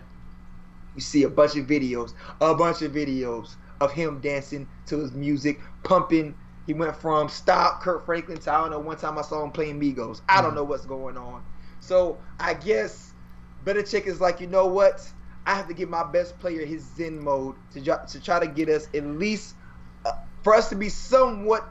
[0.93, 5.13] You see a bunch of videos, a bunch of videos of him dancing to his
[5.13, 6.35] music, pumping.
[6.67, 8.79] He went from stop Kirk Franklin to I don't know.
[8.79, 10.21] One time I saw him playing Migos.
[10.29, 10.55] I don't Mhm.
[10.55, 11.41] know what's going on.
[11.79, 13.13] So I guess
[13.65, 15.09] Belichick is like, you know what?
[15.45, 18.47] I have to give my best player his Zen mode to try, to try to
[18.47, 19.55] get us at least
[20.05, 20.11] uh,
[20.43, 21.67] for us to be somewhat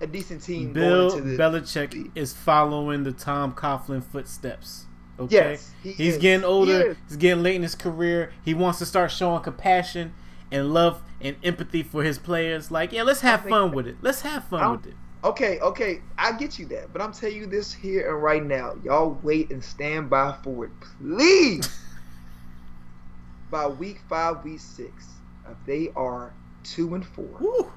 [0.00, 1.42] a decent team Bill going the.
[1.42, 4.86] Belichick is following the Tom Coughlin footsteps.
[5.18, 6.20] Okay, Yes, he he's is.
[6.20, 6.90] getting older.
[6.90, 6.96] is.
[7.08, 8.32] He's getting late in his career.
[8.44, 10.12] He wants to start showing compassion
[10.52, 12.70] and love and empathy for his players.
[12.70, 13.96] Like, yeah, let's have fun with it.
[14.02, 14.94] Let's have fun don't- with it.
[15.24, 18.74] Okay, okay, I get you that, but I'm telling you this here and right now.
[18.84, 20.70] Y'all wait and stand by for it,
[21.00, 21.68] please.
[23.50, 25.06] by week five, week six,
[25.50, 26.32] if they are
[26.62, 27.72] two and four, Woo,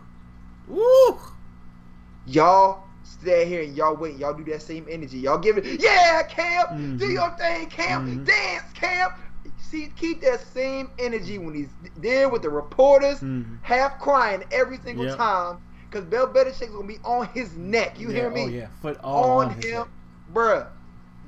[0.67, 1.19] woo.
[2.27, 4.17] y'all stay here and y'all wait.
[4.17, 5.17] Y'all do that same energy.
[5.19, 7.13] Y'all give it, yeah, Cam, do Mhm.
[7.13, 8.25] your thing, Cam, Mhm.
[8.25, 9.11] dance, Cam.
[9.69, 13.59] See, keep that same energy when he's there with the reporters, Mhm.
[13.61, 15.17] half crying every single Yep.
[15.17, 17.99] time, because Bill Belichick's gonna be on his neck.
[17.99, 18.43] You Yeah, hear me?
[18.43, 19.87] Oh yeah, foot all on his him, neck.
[20.33, 20.67] bruh,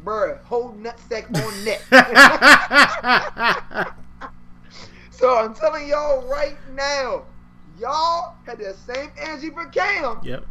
[0.03, 1.81] bruh, whole nutsack on neck.
[5.11, 7.25] so I'm telling y'all right now,
[7.79, 10.45] y'all had that same energy for Cam yep.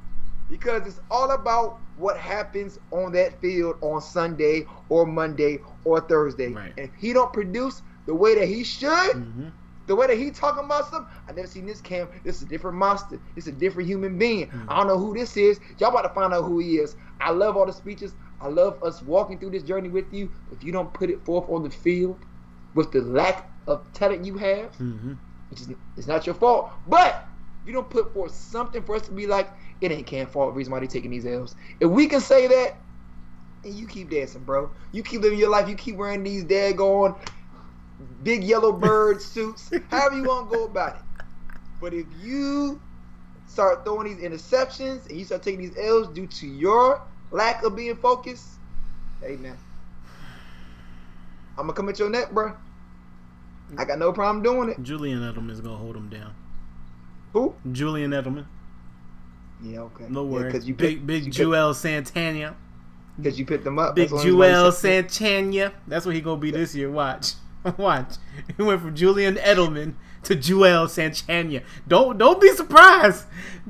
[0.48, 6.52] because it's all about what happens on that field on Sunday or Monday or Thursday.
[6.54, 6.72] Right.
[6.76, 9.48] And if he don't produce the way that he should, hmm
[9.86, 12.08] the way that he talking about stuff, I never seen this Cam.
[12.22, 13.20] This is a different monster.
[13.34, 14.46] This is a different human being.
[14.46, 14.66] Mm.
[14.68, 15.58] I don't know who this is.
[15.78, 16.94] Y'all about to find out who he is.
[17.20, 18.14] I love all the speeches.
[18.40, 20.30] I love us walking through this journey with you.
[20.52, 22.24] If you don't put it forth on the field
[22.74, 25.14] with the lack of talent you have, hmm
[25.48, 27.28] which is it's not your fault, but
[27.62, 30.54] if you don't put forth something for us to be like, it ain't Cam's fault.
[30.54, 31.54] Reason why they taking these L's.
[31.80, 32.76] If we can say that,
[33.64, 34.70] and you keep dancing, bro.
[34.92, 35.68] You keep living your life.
[35.68, 37.18] You keep wearing these daggone
[38.22, 39.70] big yellow bird suits.
[39.90, 41.02] However you want to go about it.
[41.80, 42.80] But if you
[43.46, 47.74] start throwing these interceptions and you start taking these L's due to your lack of
[47.74, 48.46] being focused,
[49.22, 49.56] hey man,
[51.58, 52.54] I'm gonna come at your neck, bro.
[53.78, 54.82] I got no problem doing it.
[54.82, 56.34] Julian Edelman is gonna hold him down.
[57.32, 57.54] Who?
[57.72, 58.46] Julian Edelman.
[59.62, 60.06] Yeah, okay.
[60.08, 60.52] No yeah, worries.
[60.52, 62.56] Because you big picked, big you Juelz Santana.
[63.16, 63.94] Because you picked them up.
[63.94, 65.72] Big That's the only reason why Juelz Santana.
[65.86, 66.90] That's what he gonna be this year.
[66.90, 67.32] Watch,
[67.76, 68.14] watch.
[68.56, 69.94] He went from Julian Edelman
[70.24, 71.62] to Juelz Santana.
[71.86, 73.26] Don't don't be surprised.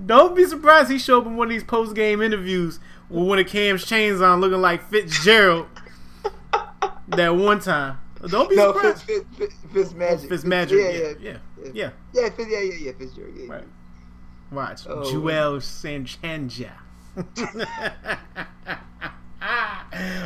[0.06, 0.90] Don't be surprised.
[0.90, 2.78] He showed up in one of these post game interviews
[3.08, 5.66] with one of Cam's chains on, looking like Fitzgerald.
[7.08, 7.98] that one time.
[8.28, 9.02] Don't be No, surprised.
[9.02, 10.28] Fitz, Fitz, Fitz, Fitz Magic.
[10.28, 10.78] Fitz Magic.
[10.78, 11.70] Yeah, Yeah, yeah, yeah, yeah.
[11.72, 11.90] yeah.
[12.12, 13.34] Yeah, Fitz, yeah, yeah, yeah, Fitzgerald.
[13.36, 13.52] Yeah.
[13.52, 13.64] Right.
[14.50, 14.82] Watch.
[14.88, 16.72] Oh, Joel Sanchanja.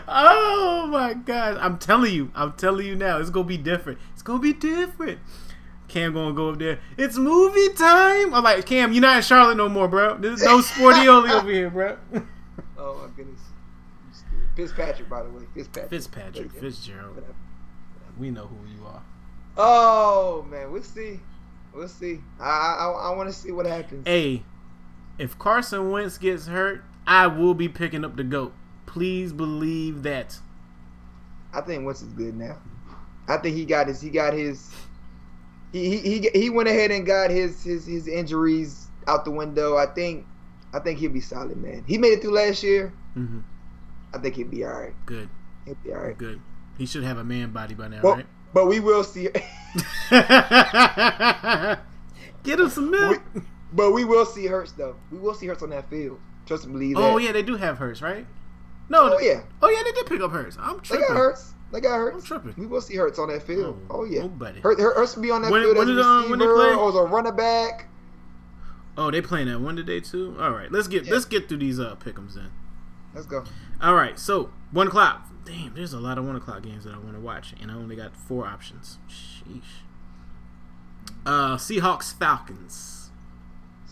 [0.08, 1.58] oh my god.
[1.58, 2.30] I'm telling you.
[2.34, 3.18] I'm telling you now.
[3.18, 3.98] It's gonna be different.
[4.12, 5.18] It's gonna be different.
[5.88, 6.80] Cam gonna go up there.
[6.96, 8.34] It's movie time.
[8.34, 10.16] I'm like, Cam, you're not in Charlotte no more, bro.
[10.16, 11.96] There's no sportioli over here, bro.
[12.76, 13.40] Oh my goodness.
[14.56, 15.44] Fitzpatrick, by the way.
[15.54, 15.90] Fitzpatrick.
[15.90, 16.52] Fitzpatrick.
[16.52, 17.14] Fitzgerald.
[17.14, 17.34] Whatever.
[18.18, 19.02] We know who you are.
[19.56, 21.20] Oh man, we'll see.
[21.74, 22.20] We'll see.
[22.40, 22.44] I
[22.80, 24.06] I, I want to see what happens.
[24.06, 24.42] Hey,
[25.18, 28.52] if Carson Wentz gets hurt, I will be picking up the goat.
[28.86, 30.38] Please believe that.
[31.52, 32.58] I think Wentz is good now.
[33.28, 34.00] I think he got his.
[34.00, 34.70] He got his.
[35.72, 39.76] He he he, he went ahead and got his, his his injuries out the window.
[39.76, 40.26] I think.
[40.72, 41.84] I think he'll be solid, man.
[41.86, 42.92] He made it through last year.
[43.14, 43.40] hmm
[44.12, 44.94] I think he'll be all right.
[45.06, 45.28] Good,
[45.64, 46.18] He'll be all right.
[46.18, 46.40] good.
[46.78, 48.26] He should have a man body by now, Well, right?
[48.54, 49.28] But we will see.
[52.42, 53.20] Get him some milk.
[53.72, 54.96] but we will see Hurts though.
[55.10, 56.18] We will see Hurts on that field.
[56.46, 57.02] Trust and believe that.
[57.02, 58.26] Oh yeah, they do have Hurts, right?
[58.88, 59.14] No.
[59.14, 59.42] Oh yeah.
[59.62, 60.56] Oh yeah, they did pick up Hurts.
[60.60, 61.02] I'm tripping.
[61.02, 61.54] They got Hurts.
[61.72, 62.16] They got Hurts.
[62.16, 62.54] I'm tripping.
[62.56, 63.80] We will see Hurts on that field.
[63.90, 64.22] Oh, Oh, yeah.
[64.22, 64.60] oh, buddy.
[64.60, 66.46] Hurts, Hurts will be on that When- field when as a did, um, when they
[66.46, 66.76] receiver play?
[66.82, 67.88] or as a running back.
[68.96, 70.36] Oh, they playing that one today too.
[70.38, 71.14] All right, let's get Yeah.
[71.14, 72.50] let's get through these uh pickums then.
[73.14, 73.42] Let's go.
[73.80, 75.26] All right, so one o'clock.
[75.44, 77.74] Damn, there's a lot of one o'clock games that I want to watch, and I
[77.74, 78.98] only got four options.
[79.08, 79.82] Sheesh.
[81.26, 83.10] Uh, Seahawks Falcons,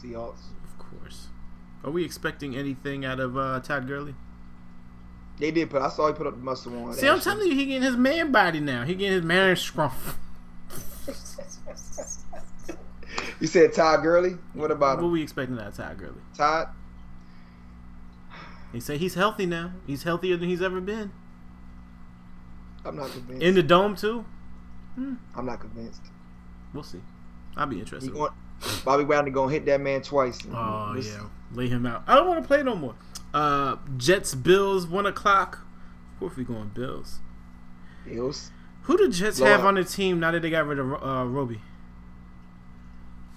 [0.03, 0.41] Seahawks.
[0.65, 1.29] of course.
[1.85, 4.15] Are we expecting anything out of uh, Todd Gurley?
[5.39, 6.93] They did but I saw he put up the muscle one.
[6.95, 8.85] See, I'm telling you, he getting his man body now.
[8.85, 10.17] He getting his man scruff.
[13.41, 14.37] You said Todd Gurley.
[14.55, 15.13] What about What him?
[15.13, 16.21] we expecting out of Todd Gurley?
[16.37, 16.69] Todd.
[18.73, 19.73] He said he's healthy now.
[19.87, 21.13] He's healthier than he's ever been.
[22.85, 23.43] I'm not convinced.
[23.43, 24.25] In the dome too.
[24.97, 26.03] I'm not convinced.
[26.75, 27.01] We'll see.
[27.57, 28.13] I'll be interested.
[28.13, 28.33] going,
[28.85, 30.39] Bobby Brown gonna hit that man twice.
[30.53, 31.19] Oh yeah, see.
[31.53, 32.03] lay him out.
[32.07, 32.95] I don't want to play no more.
[33.35, 35.67] Uh, Jets Bills one o'clock.
[36.15, 37.19] Of course we going Bills.
[38.07, 38.51] Bills.
[38.83, 39.53] Who do Jets Lord.
[39.53, 41.61] have on the team now that they got rid of uh, Robby?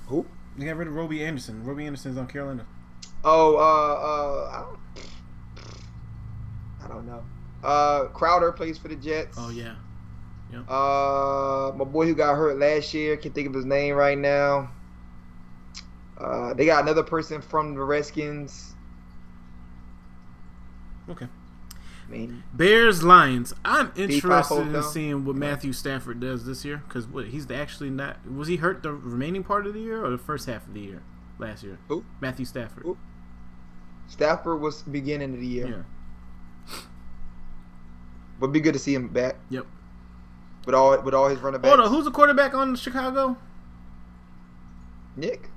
[0.07, 0.25] Who?
[0.57, 1.63] They got rid of Robby Anderson.
[1.63, 2.65] Robby Anderson's on Carolina.
[3.23, 4.79] Oh, uh, uh, I don't,
[6.83, 7.23] I don't know.
[7.65, 9.37] Uh, Crowder plays for the Jets.
[9.39, 9.75] Oh yeah.
[10.69, 14.71] Uh, my boy who got hurt last year, can't think of his name right now.
[16.17, 18.73] Uh, they got another person from the Redskins.
[21.09, 21.27] Okay.
[22.07, 23.53] I mean, Bears Lions.
[23.65, 28.17] I'm interested in seeing what Matthew Stafford does this year because what he's actually not.
[28.29, 30.81] Was he hurt the remaining part of the year or the first half of the
[30.81, 31.01] year
[31.39, 31.79] last year?
[31.87, 32.05] Who?
[32.21, 32.83] Matthew Stafford.
[32.83, 32.97] Who?
[34.07, 35.83] Stafford was beginning of the year, Yeah.
[38.39, 39.65] But be good to see him back Yep.
[40.65, 41.75] with all with all his running backs.
[41.75, 41.93] Hold on.
[41.93, 43.37] Who's the quarterback on Chicago?
[45.15, 45.49] Nick.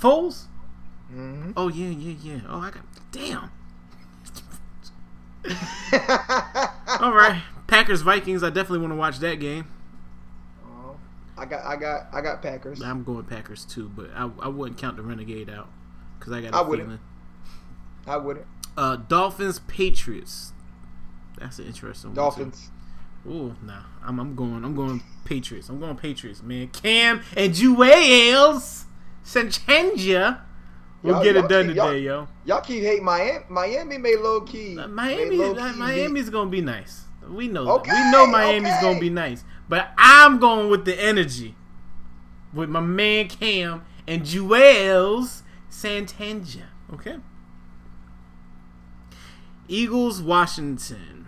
[0.00, 0.46] Foles.
[1.08, 2.40] hmm Oh yeah, yeah, yeah.
[2.48, 2.84] Oh, I got.
[3.12, 3.50] Damn.
[7.00, 8.42] All right, Packers Vikings.
[8.42, 9.66] I definitely want to watch that game.
[10.64, 10.96] Oh,
[11.38, 12.82] I got I got I got Packers.
[12.82, 15.68] I'm going Packers too, but I, I wouldn't count the Renegade out
[16.18, 16.88] because I got a I wouldn't.
[16.88, 17.00] feeling.
[18.06, 18.46] I wouldn't.
[18.76, 20.52] Uh, Dolphins Patriots.
[21.40, 22.70] That's an interesting Dolphins.
[23.24, 23.34] one.
[23.36, 23.82] Ooh, nah.
[24.04, 24.64] I'm I'm going.
[24.64, 25.68] I'm going Patriots.
[25.68, 26.68] I'm going Patriots, man.
[26.68, 28.84] Cam and Juels
[29.24, 30.40] Sanchanja
[31.02, 32.28] will Y'all- get it done keep- y'all- today, yo.
[32.44, 33.44] Y'all keep hating Miami.
[33.48, 34.78] Miami made low key.
[34.78, 37.04] Uh, Miami, low-key uh, beat- Miami's gonna be nice.
[37.28, 37.68] We know.
[37.76, 38.06] Okay, that.
[38.06, 38.80] We know Miami's okay.
[38.82, 39.44] gonna be nice.
[39.68, 41.54] But I'm going with the energy.
[42.52, 46.68] with my man Cam and Juelz Santana.
[46.92, 47.18] Okay.
[49.68, 51.26] Eagles, Washington.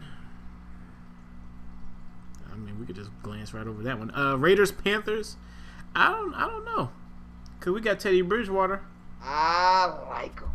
[2.52, 4.14] I mean, we could just glance right over that one.
[4.14, 5.36] Uh, Raiders, Panthers.
[5.94, 6.90] I don't, I don't know.
[7.60, 8.82] Cause we got Teddy Bridgewater.
[9.22, 10.50] I like them.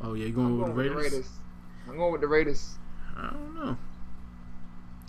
[0.00, 1.12] Oh yeah, you going, I'm with, going the with the Raiders?
[1.12, 1.30] Raiders.
[1.88, 2.74] I'm going with the Raiders.
[3.16, 3.76] I don't know.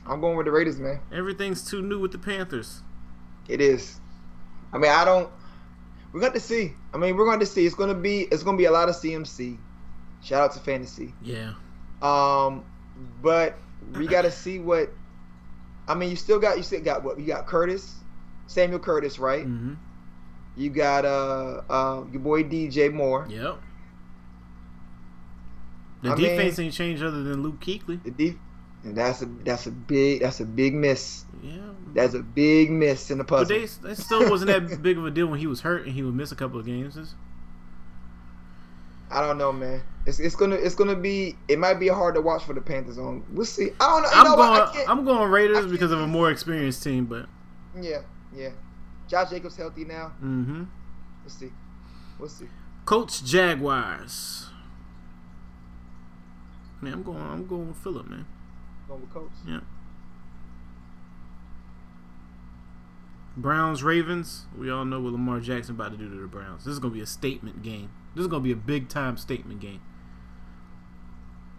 [0.05, 0.99] I'm going with the Raiders, man.
[1.11, 2.81] Everything's too new with the Panthers.
[3.47, 3.99] It is.
[4.73, 5.29] I mean, I don't.
[6.11, 6.73] We're going to see.
[6.93, 7.65] I mean, we're going to see.
[7.65, 8.21] It's going to be.
[8.23, 9.57] It's going to be a lot of CMC.
[10.21, 11.13] Shout out to fantasy.
[11.21, 11.53] Yeah.
[12.01, 12.65] Um,
[13.21, 13.57] but
[13.95, 14.91] we got to see what.
[15.87, 16.57] I mean, you still got.
[16.57, 17.19] You still got what?
[17.19, 17.95] You got Curtis,
[18.47, 19.45] Samuel Curtis, right?
[19.45, 19.73] Mm-hmm.
[20.57, 23.25] You got uh, uh your boy DJ Moore.
[23.29, 23.59] Yep.
[26.03, 28.03] The I defense mean- ain't changed other than Luke Kuechly.
[28.03, 28.35] The def-
[28.83, 31.25] and that's a that's a big that's a big miss.
[31.41, 31.57] Yeah.
[31.93, 33.57] That's a big miss in the But puzzle.
[33.57, 36.03] they, they still wasn't that big of a deal when he was hurt and he
[36.03, 36.95] would miss a couple of games.
[36.97, 37.15] It's-
[39.09, 39.81] I don't know, man.
[40.05, 42.97] It's, it's gonna it's gonna be it might be hard to watch for the Panthers
[42.97, 43.25] on.
[43.31, 43.71] We'll see.
[43.79, 44.09] I don't know.
[44.11, 44.89] I'm know going.
[44.89, 47.27] I'm going Raiders because of a more experienced team, but
[47.79, 48.01] Yeah,
[48.35, 48.49] yeah.
[49.07, 50.13] Josh Jacobs healthy now.
[50.21, 50.63] mm-hmm.
[51.23, 51.51] We'll see.
[52.19, 52.47] We'll see.
[52.85, 54.47] Coach Jaguars.
[56.81, 57.17] Man, I'm going.
[57.17, 58.25] I'm going with Philip, man.
[58.87, 59.31] Going with Coach.
[59.45, 59.59] Yeah.
[63.35, 64.45] Browns Ravens.
[64.57, 66.65] We all know what Lamar Jackson about to do to the Browns.
[66.65, 67.91] This is gonna be a statement game.
[68.17, 69.79] This is gonna be a big time statement game.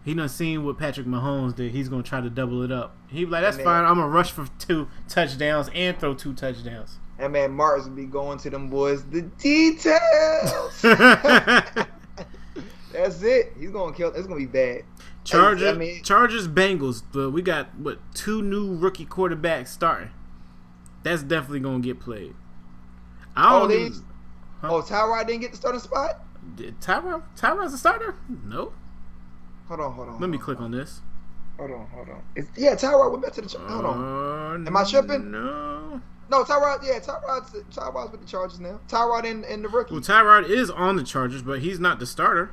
[0.04, 1.70] He done seen what Patrick Mahomes did.
[1.70, 2.96] He's gonna try to double it up.
[3.06, 3.84] He be like, "That's fine.
[3.84, 8.06] I'm gonna rush for two touchdowns and throw two touchdowns." And man, Martins will be
[8.06, 9.04] going to them boys.
[9.04, 10.82] The details.
[12.92, 13.52] That's it.
[13.56, 14.08] He's gonna kill.
[14.14, 14.82] It's gonna be bad.
[15.22, 17.04] Chargers, I mean- Chargers, Bengals.
[17.12, 20.10] But we got what two new rookie quarterbacks starting.
[21.04, 22.34] That's definitely gonna get played.
[23.36, 23.68] I Oh, don't.
[23.68, 24.04] they- even-
[24.60, 26.20] Oh, Tyrod didn't get the starting spot.
[26.56, 28.14] Did Tyrod Tyrod's a starter?
[28.44, 28.72] No.
[29.68, 30.20] Hold on, hold on.
[30.20, 30.64] Let me click on.
[30.66, 31.00] on this.
[31.58, 32.22] Hold on, hold on.
[32.36, 33.48] It's, yeah, Tyrod went back to the.
[33.48, 33.98] Char- hold on.
[33.98, 34.66] on.
[34.66, 35.30] Am I tripping?
[35.30, 36.00] No.
[36.30, 36.84] No, Tyrod.
[36.84, 38.80] Yeah, Tyrod's Tyrod's with the Chargers now.
[38.88, 39.92] Tyrod and, and the rookie.
[39.94, 42.50] Well, Tyrod is on the Chargers, but he's not the starter.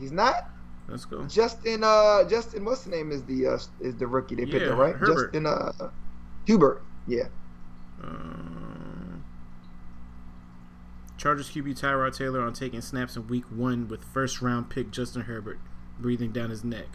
[0.00, 0.48] He's not.
[0.88, 1.24] Let's go.
[1.26, 1.84] Justin.
[1.84, 2.64] Uh, Justin.
[2.64, 3.12] What's the name?
[3.12, 4.94] Is the uh, is the rookie they picked Yeah, up, right?
[4.94, 5.32] Herbert.
[5.32, 5.46] Justin.
[5.46, 5.72] Uh,
[6.46, 6.82] Hubert.
[7.06, 7.24] Yeah.
[8.02, 8.61] Um,
[11.22, 15.22] Chargers QB Tyrod Taylor on taking snaps in Week One with first round pick Justin
[15.22, 15.60] Herbert
[16.00, 16.86] breathing down his neck.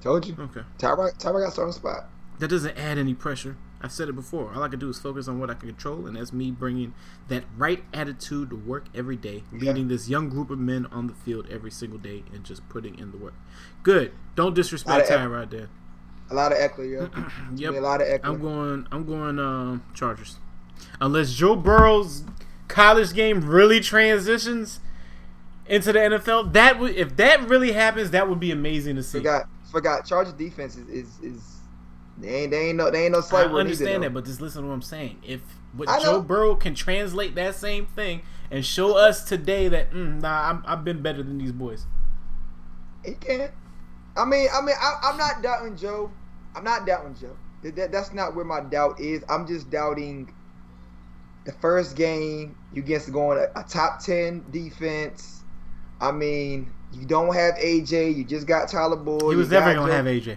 [0.00, 0.34] Told you.
[0.36, 0.62] Okay.
[0.76, 1.16] Tyrod.
[1.20, 2.06] Tyrod got starting spot.
[2.40, 3.56] That doesn't add any pressure.
[3.80, 4.52] I've said it before.
[4.52, 6.94] All I can do is focus on what I can control, and that's me bringing
[7.28, 9.68] that right attitude to work every day, Yeah.
[9.68, 12.98] leading this young group of men on the field every single day, and just putting
[12.98, 13.34] in the work.
[13.84, 14.10] Good.
[14.34, 15.68] Don't disrespect Tyrod there.
[16.28, 17.28] A lot of Ekeler, yeah.
[17.54, 17.74] Yep.
[17.74, 18.20] A lot of Ekeler.
[18.24, 18.88] I'm going.
[18.90, 19.38] I'm going.
[19.38, 20.38] Um, Chargers.
[21.00, 22.24] Unless Joe Burrow's
[22.72, 24.80] college game really transitions
[25.66, 29.18] into the NFL, that would if that really happens, that would be amazing to see.
[29.18, 29.48] Forgot.
[29.70, 30.06] Forgot.
[30.06, 31.52] Chargers defense is is, is
[32.18, 34.40] they ain't they ain't no they ain't no I slight word understand that, but just
[34.40, 35.18] listen to what I'm saying.
[35.22, 35.40] If
[35.74, 36.20] what I Joe.
[36.20, 40.84] Burrow can translate that same thing and show us today that mm, nah, I'm, I've
[40.84, 41.86] been better than these boys.
[43.04, 43.52] He can't.
[44.16, 46.10] I mean, I mean, I, I'm not doubting Joe.
[46.54, 47.36] I'm not doubting Joe.
[47.62, 49.24] That- that's not where my doubt is.
[49.28, 50.34] I'm just doubting
[51.44, 55.42] the first game you against going a, a top ten defense.
[56.00, 58.16] I mean, you don't have AJ.
[58.16, 59.30] You just got Tyler Boyd.
[59.30, 60.36] he was never gonna Joe- have AJ.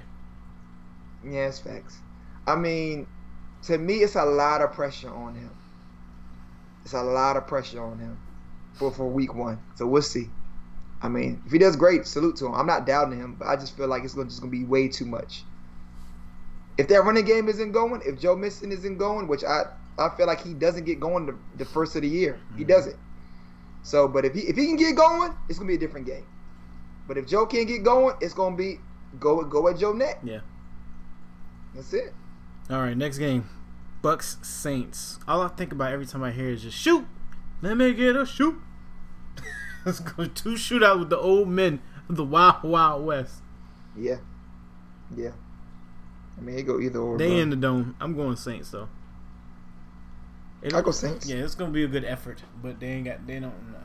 [1.24, 1.98] Yeah, it's facts.
[2.48, 3.08] I mean,
[3.64, 5.50] to me, it's a lot of pressure on him.
[6.84, 8.20] It's a lot of pressure on him
[8.74, 9.60] for, for week one.
[9.76, 10.30] So we'll see.
[11.02, 12.54] I mean, if he does great, salute to him.
[12.54, 14.64] I'm not doubting him, but I just feel like it's gonna, just going to be
[14.64, 15.44] way too much.
[16.78, 19.64] If that running game isn't going, if Joe Mixon isn't going, which I,
[19.98, 22.68] I feel like he doesn't get going the, the first of the year, he Mhm.
[22.68, 22.96] doesn't.
[23.84, 26.26] So, but if he if he can get going, it's gonna be a different game.
[27.08, 28.80] But if Joe can't get going, it's gonna be
[29.20, 30.20] go go at Joe net.
[30.24, 30.40] Yeah.
[31.76, 32.14] That's it.
[32.70, 33.48] All right, next game,
[34.02, 35.20] Bucks Saints.
[35.28, 37.06] All I think about every time I hear is just shoot.
[37.62, 38.60] Let me get a shoot.
[39.86, 41.80] Let's go two shootout with the old men
[42.10, 43.42] of the Wild Wild West.
[43.96, 44.18] Yeah.
[45.16, 45.32] Yeah.
[46.38, 47.18] I mean, he go either or.
[47.18, 47.38] They bro.
[47.38, 47.96] in the dome.
[48.00, 48.90] I'm going Saints though.
[50.62, 51.28] It- I go Saints.
[51.30, 53.28] Yeah, it's gonna be a good effort, but they ain't got.
[53.28, 53.54] They don't.
[53.72, 53.78] know.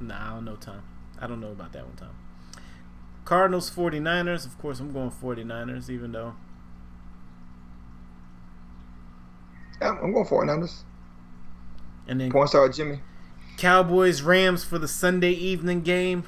[0.00, 0.82] Nah, I don't know Tom.
[1.20, 2.10] I don't know about that one, Tom.
[3.24, 4.46] Cardinals 49ers.
[4.46, 6.34] Of course, I'm going 49ers, even though.
[9.80, 10.82] I'm, I'm going 49ers.
[12.06, 13.00] And then Porn star with Jimmy.
[13.58, 16.24] Cowboys Rams for the Sunday evening game.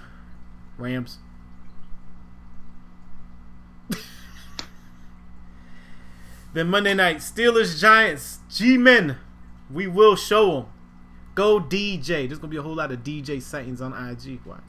[0.76, 1.18] Rams.
[6.52, 8.40] then Monday night Steelers Giants.
[8.50, 9.16] G Men.
[9.72, 10.66] We will show them.
[11.34, 12.26] Go DJ.
[12.28, 14.40] There's gonna be a whole lot of DJ sightings on IG.
[14.44, 14.60] Watch.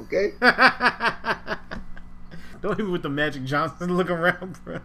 [0.00, 0.32] Okay.
[2.60, 4.78] Don't even with the Magic Johnson look around, bro.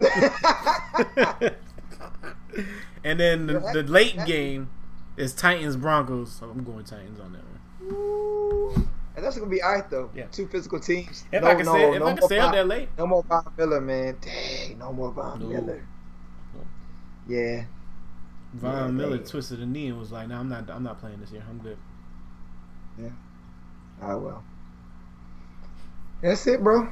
[3.04, 4.70] and then the, the late game
[5.16, 6.32] is Titans Broncos.
[6.32, 8.88] So I'm going Titans on that one.
[9.16, 10.10] And that's gonna be alright though.
[10.14, 10.24] Yeah.
[10.32, 11.24] Two physical teams.
[11.32, 12.88] If no, I can no, say if no I can up Von- that late.
[12.98, 14.16] No more Von Miller, man.
[14.20, 15.46] Dang, no more Von No.
[15.46, 15.86] Miller.
[17.28, 17.64] Yeah.
[18.54, 20.68] Von Yeah, Miller they- twisted a knee and was like, "No, I'm not.
[20.70, 21.42] I'm not playing this year.
[21.48, 21.78] I'm good."
[22.98, 23.08] Yeah.
[24.00, 24.44] Ah well.
[26.22, 26.88] That's it, bro.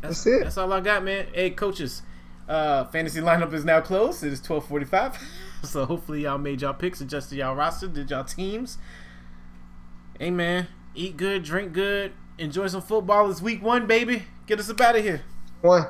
[0.00, 0.42] That's it.
[0.44, 1.26] That's all I got, man.
[1.32, 2.02] Hey, coaches,
[2.48, 4.22] uh, fantasy lineup is now closed.
[4.24, 5.16] It is twelve forty five.
[5.62, 8.78] so hopefully y'all made y'all picks, adjusted y'all roster, did y'all teams.
[10.18, 13.30] Hey man, eat good, drink good, enjoy some football.
[13.30, 14.24] It's week one, baby.
[14.46, 15.22] Get us up out of here.
[15.62, 15.86] One.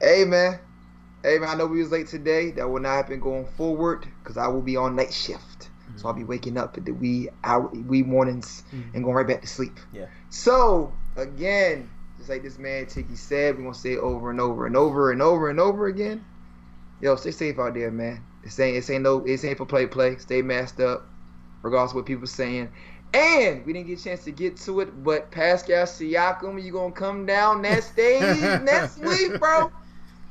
[0.00, 0.58] Hey man.
[1.24, 2.50] Hey man, I know we was late today.
[2.50, 5.70] That will not happen going forward because I will be on night shift.
[5.96, 6.28] So I'll be mm-hmm.
[6.28, 8.94] waking up at the wee hour, wee mornings mm-hmm.
[8.94, 9.72] and going right back to sleep.
[9.90, 10.04] Yeah.
[10.28, 14.66] So again, just like this man Tiki said, we're gonna say it over and over
[14.66, 16.22] and over and over and over again.
[17.00, 18.22] Yo, stay safe out there, man.
[18.42, 20.16] This ain't this ain't no this ain't for play play.
[20.18, 21.06] Stay masked up,
[21.62, 22.70] regardless of what people saying.
[23.14, 26.92] And we didn't get a chance to get to it, but Pascal Siakam, you gonna
[26.92, 29.72] come down that stage next week, bro?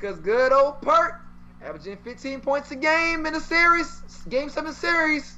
[0.02, 1.16] Cause good old Pert
[1.64, 5.38] averaging 15 points a game in a series, game seven series.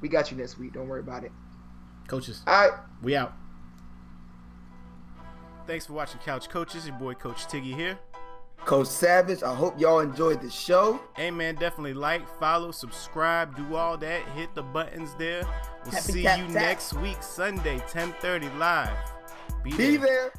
[0.00, 0.74] We got you next week.
[0.74, 1.32] Don't worry about it.
[2.06, 2.78] Coaches, All right.
[3.02, 3.32] we out.
[5.66, 6.86] Thanks for watching Couch Coaches.
[6.86, 7.98] Your boy Coach Tiggy here.
[8.64, 11.00] Coach Savage, I hope y'all enjoyed the show.
[11.14, 14.22] Hey man, definitely like, follow, subscribe, do all that.
[14.30, 15.42] Hit the buttons there.
[15.84, 16.54] We'll Happy see tap you tap.
[16.54, 18.96] next week, Sunday, 10:30 live.
[19.62, 20.06] Be, Be there.
[20.06, 20.32] there.